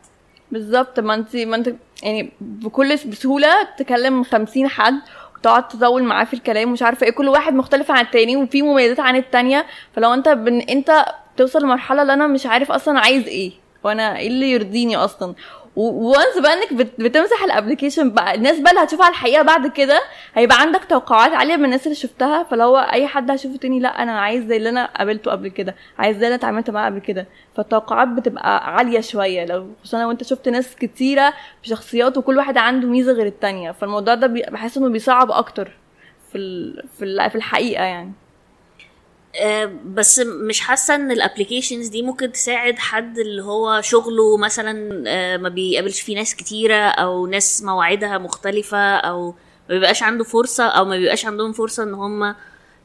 بالظبط. 0.52 1.00
ما 1.00 1.14
انت 1.14 1.36
ما 1.36 1.56
انت 1.56 1.70
يعني 2.04 2.30
بكل 2.42 2.96
بسهوله 3.06 3.50
تكلم 3.78 4.24
خمسين 4.24 4.68
حد 4.68 4.94
وتقعد 5.40 5.68
تطول 5.68 6.04
معاه 6.04 6.24
في 6.24 6.34
الكلام 6.34 6.70
ومش 6.70 6.84
عارفة 6.84 7.06
إيه. 7.06 7.12
كل 7.12 7.28
واحد 7.28 7.54
مختلف 7.54 7.92
عن 7.92 8.06
التاني 8.06 8.38
وفي 8.38 8.62
مميزات 8.62 9.00
عن 9.00 9.16
التانية. 9.16 9.66
فلو 9.96 10.14
انت 10.14 10.30
بن 10.30 10.62
انت 10.62 11.06
توصل 11.38 11.64
لمرحلة 11.64 12.02
اللي 12.02 12.14
أنا 12.14 12.28
مش 12.28 12.46
عارف 12.46 12.72
أصلا 12.72 13.00
عايز 13.00 13.28
إيه. 13.28 13.52
وأنا 13.84 14.18
إيه 14.18 14.28
اللي 14.28 14.52
يرضيني 14.52 14.96
أصلا. 14.98 15.36
once 15.80 16.38
بقى 16.42 16.54
انك 16.54 16.74
بت- 16.74 17.02
بتمسح 17.02 17.44
ال 17.44 17.49
application 17.49 18.12
بقى 18.12 18.36
الناس 18.36 18.60
بقى 18.60 18.72
اللي 18.72 18.84
هتشوفها 18.84 19.10
الحقيقة 19.10 19.42
بعد 19.44 19.68
كده 19.68 20.00
هيبقى 20.36 20.62
عندك 20.62 20.86
توقعات 20.86 21.32
عالية 21.32 21.56
من 21.56 21.66
الناس 21.66 21.84
اللي 21.84 21.96
شفتها 21.96 22.44
فلو 22.44 22.78
أي 22.78 23.08
حد 23.08 23.32
هشوفه 23.32 23.58
تاني 23.58 23.80
لأ 23.80 24.04
أنا 24.04 24.20
عايز 24.20 24.46
زي 24.46 24.58
اللي 24.58 24.70
أنا 24.70 24.86
قابلته 24.86 25.32
قبل 25.32 25.48
كده 25.48 25.76
عايز 26.00 26.12
زي 26.18 26.18
اللي 26.18 26.28
أنا 26.28 26.36
اتعاملت 26.36 26.70
معاه 26.70 26.86
قبل 26.86 27.00
كده 27.00 27.28
فالتوقعات 27.56 28.08
بتبقى 28.08 28.74
عالية 28.76 29.00
شوية 29.02 29.46
لو 29.46 29.68
خصوصا 29.82 30.02
لو 30.02 30.12
أنت 30.12 30.24
شفت 30.24 30.50
ناس 30.50 30.76
كتيرة 30.76 31.34
بشخصيات 31.64 32.18
وكل 32.18 32.38
واحد 32.38 32.58
عنده 32.58 32.88
ميزة 32.88 33.12
غير 33.12 33.26
التانية 33.26 33.72
فالموضوع 33.72 34.16
ده 34.16 34.28
بحس 34.28 34.78
إنه 34.78 34.90
بيصعب 34.90 35.32
أكتر 35.32 35.72
في. 36.32 36.38
في 36.98 37.06
ال... 37.06 37.30
في 37.30 37.36
الحقيقة 37.36 37.84
يعني 37.84 38.12
بس 39.86 40.20
مش 40.20 40.60
حاسة 40.60 40.96
إن 40.96 41.12
الابلكيشنز 41.12 41.88
دي 41.88 42.02
ممكن 42.02 42.32
تساعد 42.32 42.76
حد 42.80 43.20
اللي 43.20 43.44
هو 43.44 43.82
شغله 43.82 44.38
مثلا 44.38 45.04
آه، 45.08 45.38
ما 45.38 45.50
بيقابلش 45.50 46.02
فيه 46.02 46.16
ناس 46.16 46.36
كتيرة 46.36 46.76
أو 46.76 47.28
ناس 47.28 47.64
مواعيدها 47.64 48.18
مختلفة 48.18 48.96
أو 48.98 49.32
ما 49.70 49.76
بيبقاش 49.76 50.04
عنده 50.04 50.24
فرصة 50.24 50.64
أو 50.68 50.86
ما 50.86 50.98
بيبقاش 50.98 51.26
عندهم 51.26 51.52
فرصة 51.52 51.84
إن 51.84 51.94
هم 51.94 52.36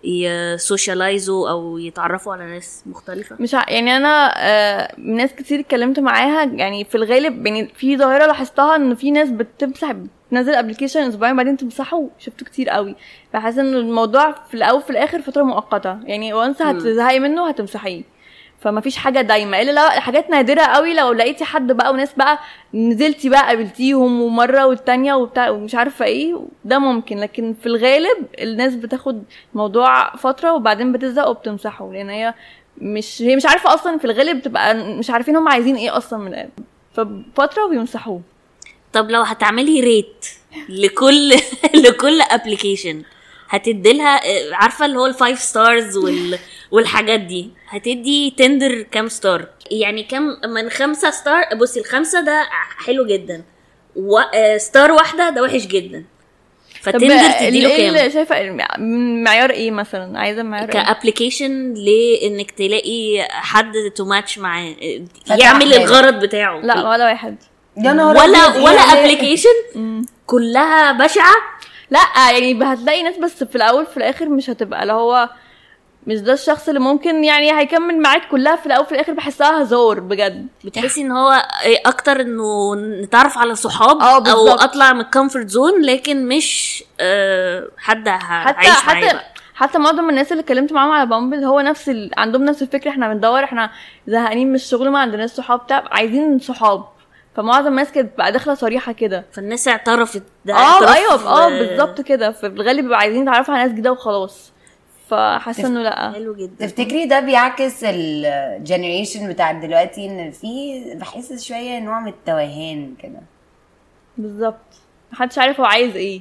ي 0.05 0.18
socialize 0.18 1.37
وا 1.37 1.51
أو 1.51 1.79
يتعرفوا 1.79 2.33
على 2.33 2.47
ناس 2.47 2.83
مختلفة؟ 2.87 3.37
مش 3.41 3.55
ع... 3.55 3.65
يعني 3.69 3.97
أنا 3.97 4.35
آه 4.37 4.95
ناس 4.99 5.33
كتير 5.33 5.61
اتكلمت 5.61 6.01
معاها 6.01 6.45
يعني 6.45 6.85
في 6.85 6.95
الغالب 6.95 7.47
يعني 7.47 7.69
في 7.75 7.97
ظاهرة 7.97 8.27
لاحظتها 8.27 8.77
إن 8.77 8.95
في 8.95 9.11
ناس 9.11 9.31
بتمسح 9.31 9.93
بتنزل 9.93 10.55
application 10.55 11.01
أسبوعين 11.01 11.37
بعدين 11.37 11.57
تمسحه 11.57 12.09
شفته 12.19 12.47
كتير 12.47 12.69
قوي. 12.71 12.95
بحس 13.35 13.59
إن 13.59 13.75
الموضوع 13.75 14.33
في 14.33 14.55
الأول 14.55 14.83
في 14.83 14.91
الآخر 14.91 15.23
فترة 15.23 15.43
مؤقتة. 15.43 15.99
يعني 16.05 16.33
once 16.33 16.63
هتزهقي 16.63 17.21
منه 17.21 17.49
هتمسحيه. 17.49 18.03
فما 18.63 18.81
فيش 18.81 18.97
حاجة 18.97 19.21
دايما 19.21 19.63
إلا 19.63 19.71
لو 19.73 20.01
حاجات 20.01 20.31
نادرة 20.31 20.63
قوي 20.63 20.95
لو 20.95 21.13
لقيتي 21.13 21.45
حد 21.45 21.73
بقى 21.73 21.93
once 21.93 22.15
بقى 22.15 22.39
نزلتي 22.75 23.29
بقى 23.29 23.47
قابلتيهم 23.47 24.21
ومرة 24.21 24.67
والتانية 24.67 25.15
وبتاع 25.15 25.51
ومش 25.51 25.75
عارفة 25.75 26.05
إيه 26.05 26.37
ده 26.65 26.79
ممكن. 26.79 27.19
لكن 27.19 27.55
في 27.61 27.67
الغالب 27.67 28.27
الناس 28.41 28.75
بتاخد 28.75 29.25
موضوع 29.55 30.17
فترة 30.17 30.53
وبعدين 30.53 30.93
بتزهق 30.93 31.29
وبتمسحه 31.29 31.93
لأن 31.93 32.11
هي 32.11 32.35
مش 32.79 33.23
هي 33.23 33.37
مش 33.37 33.47
عارفة 33.47 33.75
أصلا 33.75 33.99
في 33.99 34.05
الغالب 34.05 34.39
بتبقى 34.39 34.75
مش 34.75 35.11
عارفين 35.11 35.37
هم 35.37 35.49
عايزين 35.49 35.77
إيه 35.77 35.97
أصلا 35.97 36.19
من 36.19 36.29
ال 36.29 36.33
app. 36.33 36.51
ففترة 36.95 37.65
وبيمسحوه. 37.65 38.21
طب 38.93 39.11
لو 39.11 39.23
هتعملي 39.23 39.81
rate 39.81 40.27
لكل 40.69 41.31
لكل 41.85 42.21
application 42.21 43.03
هتديلها 43.53 44.17
آه، 44.17 44.55
عارفة 44.55 44.85
اللي 44.87 44.99
هو 44.99 45.07
ال 45.07 45.13
five 45.13 45.39
stars 45.39 45.97
وال 45.97 46.39
والحاجات 46.73 47.21
دي. 47.21 47.51
هتدي 47.69 48.31
Tinder 48.39 48.83
كام 48.83 49.09
star 49.09 49.49
يعني 49.71 50.03
كام 50.03 50.41
من 50.49 50.71
خمسة 50.71 51.11
star 51.11 51.45
بصي 51.55 51.81
الخمسة 51.81 52.21
ده 52.21 52.49
حلو 52.87 53.07
جدا. 53.07 53.45
و... 53.97 54.19
آه، 54.19 54.57
star 54.57 54.93
واحدة 54.93 55.31
ده 55.31 55.43
وحش 55.43 55.67
جدا. 55.67 56.05
ف 56.83 56.90
Tinder 56.90 57.31
تديله 57.41 57.77
كام؟ 57.77 58.11
شايفة 58.11 58.57
معيار 58.79 59.51
إيه 59.51 59.71
مثلا؟ 59.71 60.19
عايزة 60.19 60.43
معيار 60.43 60.69
إيه؟ 60.69 60.73
ك 60.73 60.81
application 60.81 61.75
لإنك 61.75 62.51
تلاقي 62.51 63.29
حد 63.31 63.73
to 63.97 64.05
match 64.05 64.39
معاه. 64.39 64.75
آه، 65.31 65.35
يعمل. 65.35 65.75
الغرض 65.75 66.15
بتاعه. 66.21 66.61
لا 66.61 66.89
ولا 66.89 67.05
واحد. 67.05 67.37
يا 67.77 67.93
نهار 67.93 68.17
ولا 68.17 68.39
إيه 68.57 68.63
ولا؟ 68.63 68.81
application 68.81 70.05
كلها 70.27 70.93
بشعة. 70.93 71.35
لا 71.93 72.31
يعني 72.33 72.65
هتلاقي 72.65 73.03
ناس 73.03 73.19
بس 73.19 73.45
في 73.45 73.57
الأول 73.57 73.87
في 73.87 73.97
الآخر 73.97 74.29
مش 74.29 74.51
هتبقى 74.51 74.83
اللي 74.83 74.93
هو 74.93 75.29
مش 76.07 76.19
ده 76.21 76.33
الشخص 76.33 76.69
اللي 76.69 76.81
ممكن 76.81 77.25
يعني 77.25 77.59
هيكمل 77.59 77.99
معاك 78.01 78.29
كلها 78.29 78.57
في 78.57 78.67
الأول 78.67 78.87
في 78.87 78.93
الآخر 78.93 79.13
بحسها 79.13 79.63
هزار 79.63 80.01
بجد 80.01 80.47
بتحسي 80.65 81.01
إن 81.01 81.11
هو 81.13 81.43
إيه 81.65 81.79
أكتر 81.87 82.21
إنه 82.21 82.75
نتعرف 82.75 83.39
على 83.39 83.55
صحاب 83.55 84.01
آه 84.01 84.31
أو. 84.31 84.49
أطلع 84.49 84.93
من 84.93 85.01
ال 85.01 85.07
comfort 85.07 85.49
zone 85.49 85.83
لكن 85.83 86.29
مش 86.29 86.85
آه 87.01 87.69
حد 87.79 88.09
حتى 88.09 88.59
هعيش 88.59 88.69
حتى 88.71 89.01
بقى. 89.15 89.25
حتى 89.55 89.79
معظم 89.79 90.09
الناس 90.11 90.33
اللي 90.33 90.43
اتكلمت 90.43 90.73
معاهم 90.73 90.91
على 90.91 91.07
Bumble 91.09 91.45
هو 91.45 91.61
نفس 91.61 91.89
ال... 91.89 92.11
عندهم 92.17 92.45
نفس 92.45 92.63
الفكرة 92.63 92.91
إحنا 92.91 93.15
بندور 93.15 93.45
إحنا 93.45 93.71
زهقانين 94.07 94.49
من 94.49 94.55
الشغل 94.55 94.89
ما 94.91 94.99
عندناش 94.99 95.31
صحاب 95.31 95.61
بتاع 95.61 95.85
عايزين 95.91 96.39
صحاب 96.39 96.85
فمعظم 97.35 97.69
الناس 97.69 97.93
كانت 97.93 98.19
بقى 98.19 98.33
داخلة 98.33 98.55
صريحة 98.55 98.93
كده. 98.93 99.25
فالناس 99.33 99.69
اعترفت. 99.69 100.23
ده 100.45 100.55
آه 100.55 100.95
أيوه 100.95 101.29
آه 101.29 101.49
بالظبط 101.49 102.01
كده. 102.01 102.31
في 102.33 102.47
الغالب 102.47 102.81
بيبقوا 102.83 102.97
عايزين 102.97 103.23
يتعرفوا 103.23 103.55
على 103.55 103.63
ناس 103.63 103.73
جديدة 103.73 103.93
وخلاص. 103.93 104.53
فحاسة 105.09 105.67
إنه 105.67 105.83
لأ. 105.83 106.13
حلو 106.13 106.35
جدا. 106.35 106.67
تفتكري 106.67 107.07
ده 107.07 107.21
بيعكس 107.21 107.85
ال 107.85 107.98
generation 107.98 109.29
بتاع 109.33 109.53
دلوقتي 109.53 110.07
إن 110.07 110.31
في 110.31 110.83
بحس 110.95 111.45
شوية 111.49 111.79
نوع 111.81 112.01
من 112.01 112.09
التوهان 112.09 112.95
كده؟ 113.03 113.21
بالظبط. 114.19 114.75
محدش 115.13 115.39
عارف 115.39 115.61
هو 115.61 115.67
عايز 115.67 115.97
إيه. 115.97 116.21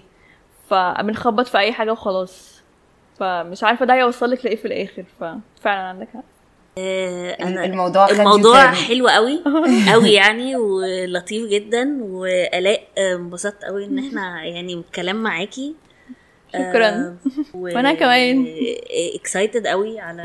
فبنخبط 0.70 1.48
في 1.48 1.58
أي 1.58 1.74
حاجة 1.74 1.92
وخلاص. 1.92 2.62
فمش 3.20 3.64
عارفة 3.64 3.86
ده 3.86 3.94
هيوصلك 3.94 4.46
لإيه 4.46 4.56
في 4.56 4.66
الآخر. 4.66 5.04
ففعلا 5.20 5.82
عندك 5.82 6.08
حق. 6.14 6.31
آه، 6.78 7.32
أنا 7.44 7.66
الموضوع 7.66 8.10
الموضوع. 8.10 8.72
حلو 8.72 9.08
قوي 9.08 9.44
قوي 9.94 10.10
يعني 10.12 10.56
ولطيف 10.56 11.48
جدا 11.50 11.98
والاء 12.04 12.84
آه، 12.98 13.16
انبسطت 13.16 13.64
قوي 13.66 13.86
إن 13.86 14.00
إحنا 14.00 14.44
يعني 14.44 14.74
الكلام 14.74 15.16
معاكي 15.24 15.76
شكراً. 16.54 16.88
آه، 16.90 17.16
و- 17.54 17.64
وأنا 17.76 17.94
كمان. 17.94 18.48
اكسايتد 19.16 19.68
قوي 19.68 20.00
على 20.00 20.24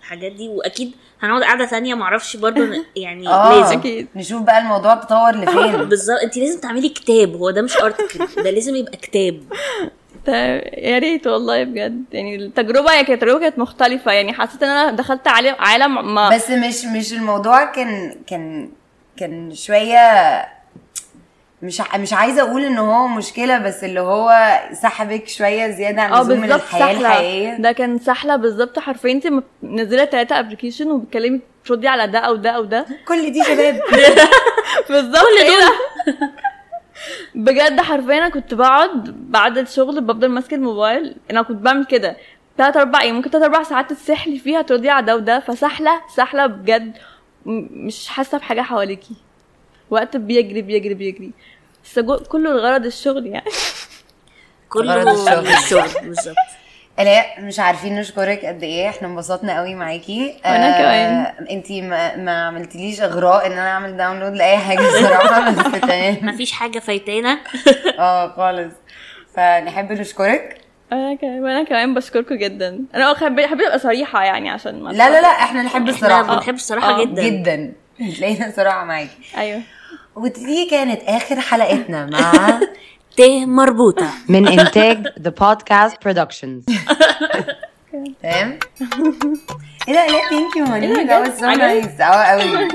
الحاجات 0.00 0.32
دي 0.32 0.48
وأكيد 0.48 0.92
هنقعد 1.20 1.42
قعدة 1.42 1.66
ثانية 1.66 1.94
معرفش 1.94 2.36
برضو 2.36 2.60
يعني 2.96 3.28
آه 3.28 3.60
لازم 3.60 3.78
أكيد. 3.78 4.08
نشوف 4.16 4.42
بقى 4.42 4.58
الموضوع 4.58 4.94
تطور 4.94 5.36
لفين 5.36 5.84
بالظبط 5.84 6.18
انت 6.22 6.36
لازم 6.36 6.60
تعملي 6.60 6.88
كتاب 6.88 7.36
هو 7.36 7.50
ده 7.50 7.62
مش 7.62 7.76
ارتكل 7.76 8.42
ده 8.42 8.50
لازم 8.50 8.76
يبقى 8.76 8.96
كتاب 8.96 9.40
تا- 9.50 9.90
يا 10.28 10.98
ريت 10.98 11.26
والله 11.26 11.64
بجد. 11.64 12.04
يعني 12.12 12.36
التجربة 12.36 12.90
هي 12.92 13.04
كانت 13.04 13.22
تجربه 13.22 13.40
كانت 13.40 13.58
مختلفة. 13.58 14.12
يعني 14.12 14.32
حسيت 14.32 14.62
إن 14.62 14.68
أنا 14.68 14.90
دخلت 14.90 15.28
عالم 15.28 15.54
عالم 15.58 16.14
ما 16.14 16.30
بس 16.30 16.50
مش 16.50 16.84
مش 16.84 17.12
الموضوع 17.12 17.64
كان 17.64 18.14
كان 18.26 18.70
كان 19.16 19.54
شوية 19.54 19.98
مش 21.62 21.80
ع- 21.80 21.96
مش 21.96 22.12
عايزة 22.12 22.42
أقول 22.42 22.64
إن 22.64 22.78
هو 22.78 23.06
مشكلة 23.08 23.58
بس 23.58 23.84
اللي 23.84 24.00
هو 24.00 24.60
سحبك 24.72 25.28
شوية 25.28 25.70
زيادة 25.70 26.02
عن 26.02 26.26
من 26.26 26.40
بالظبط 26.40 26.60
الحياة 26.62 26.80
سهله 26.92 27.00
الحقيقية. 27.08 27.56
ده 27.58 27.72
كان 27.72 27.98
سهله 27.98 28.36
بالظبط 28.36 28.78
حرفيا. 28.78 29.12
انت 29.12 29.28
منزلة 29.62 30.04
ثلاثة 30.04 30.38
ابلكيشن 30.38 30.90
وبتكلمي 30.90 31.40
تردي 31.66 31.88
على 31.88 32.06
ده 32.06 32.18
أو 32.18 32.36
ده 32.36 32.50
أو 32.50 32.64
ده. 32.64 32.86
كل 33.08 33.32
دي 33.32 33.44
شباب. 33.44 33.80
بالظبط 34.88 35.22
كل 35.22 35.46
دول. 35.46 36.14
بجد 37.34 37.80
حرفيا 37.80 38.18
أنا 38.18 38.28
كنت 38.28 38.54
بقعد 38.54 39.30
بعد 39.30 39.58
الشغل 39.58 40.00
بفضل 40.00 40.28
ماسكه 40.28 40.54
الموبايل. 40.54 41.16
أنا 41.30 41.42
كنت 41.42 41.56
بعمل 41.56 41.84
كده. 41.84 42.16
تلات 42.58 42.76
أربع 42.76 43.02
يعني 43.02 43.16
ممكن 43.16 43.30
تلات 43.30 43.42
أربع 43.42 43.62
ساعات 43.62 43.92
تسحلي 43.92 44.38
فيها 44.38 44.62
تردي 44.62 44.90
على 44.90 45.06
ده 45.06 45.16
وده. 45.16 45.40
فسهله 45.40 46.00
سهله 46.16 46.46
بجد. 46.46 46.92
مش 47.46 48.08
حاسة 48.08 48.38
بحاجة 48.38 48.60
حواليكي. 48.60 49.14
وقت 49.90 50.16
بيجري 50.16 50.62
بيجري 50.62 50.94
بيجري. 50.94 51.32
بس 51.84 51.98
كله 52.28 52.50
الغرض 52.52 52.86
الشغل 52.86 53.26
يعني. 53.26 53.50
كله 54.68 54.94
غرض 54.94 55.08
الشغل. 55.08 55.46
الشغل. 55.46 56.04
بالظبط. 56.08 56.36
آلاء 57.00 57.40
مش 57.40 57.60
عارفين 57.60 57.96
نشكرك 58.00 58.44
قد 58.44 58.62
إيه 58.62 58.88
إحنا 58.88 59.08
انبسطنا 59.08 59.58
قوي 59.58 59.74
معاكي. 59.74 60.34
وأنا 60.44 60.78
كمان. 60.78 61.46
إنتي 61.50 61.82
ما, 61.82 62.16
ما 62.16 62.46
عملتليش 62.46 63.00
إغراء 63.00 63.46
إن 63.46 63.52
أنا 63.52 63.68
أعمل 63.70 63.96
داونلود 63.96 64.32
لأي 64.32 64.58
حاجة 64.58 64.78
الصراحه 64.80 65.50
بس 65.50 65.80
تمام. 65.80 66.16
مفيش 66.22 66.52
حاجة 66.52 66.78
فايتانا. 66.78 67.38
آه 67.98 68.28
خالص. 68.36 68.72
فنحب 69.34 69.92
نشكرك. 69.92 70.58
أنا 70.92 71.14
كمان 71.14 71.42
وأنا 71.44 71.62
كمان 71.62 71.94
بشكركم 71.94 72.34
جدا. 72.34 72.78
أنا 72.94 73.14
حابه 73.14 73.46
حابه 73.46 73.66
أبقى 73.66 73.78
صريحة 73.78 74.24
يعني 74.24 74.50
عشان 74.50 74.82
ما 74.82 74.90
لا 74.90 75.10
لا 75.10 75.20
لا 75.20 75.28
إحنا 75.28 75.62
نحب 75.62 75.80
إحنا 75.80 75.90
الصراحة. 75.90 76.36
بنحب 76.36 76.54
الصراحة 76.54 77.00
آه، 77.00 77.04
جدا. 77.04 77.22
جدا. 77.22 77.72
تلاقينا 78.16 78.52
صراحة 78.56 78.84
معاكي. 78.84 79.18
أيوه. 79.36 79.60
ودي 80.16 80.68
كانت 80.70 81.00
آخر 81.06 81.40
حلقتنا 81.40 82.06
مع 82.06 82.32
ت 83.16 83.20
مربوطه. 83.46 84.06
من 84.28 84.48
إنتاج 84.48 85.06
The 85.20 85.30
Podcast 85.30 85.96
Productions 86.04 86.64
تمام. 88.22 88.58
إيه 89.88 89.94
ده 89.94 90.06
لا 90.06 90.28
ثانك 90.30 90.56
يو 90.56 90.74
إيه 90.74 91.02
ده؟ 91.06 91.20
واز 91.20 91.40
سو؟ 91.40 91.46
نايس 91.46 92.00
آه 92.00 92.04
قوي 92.04 92.68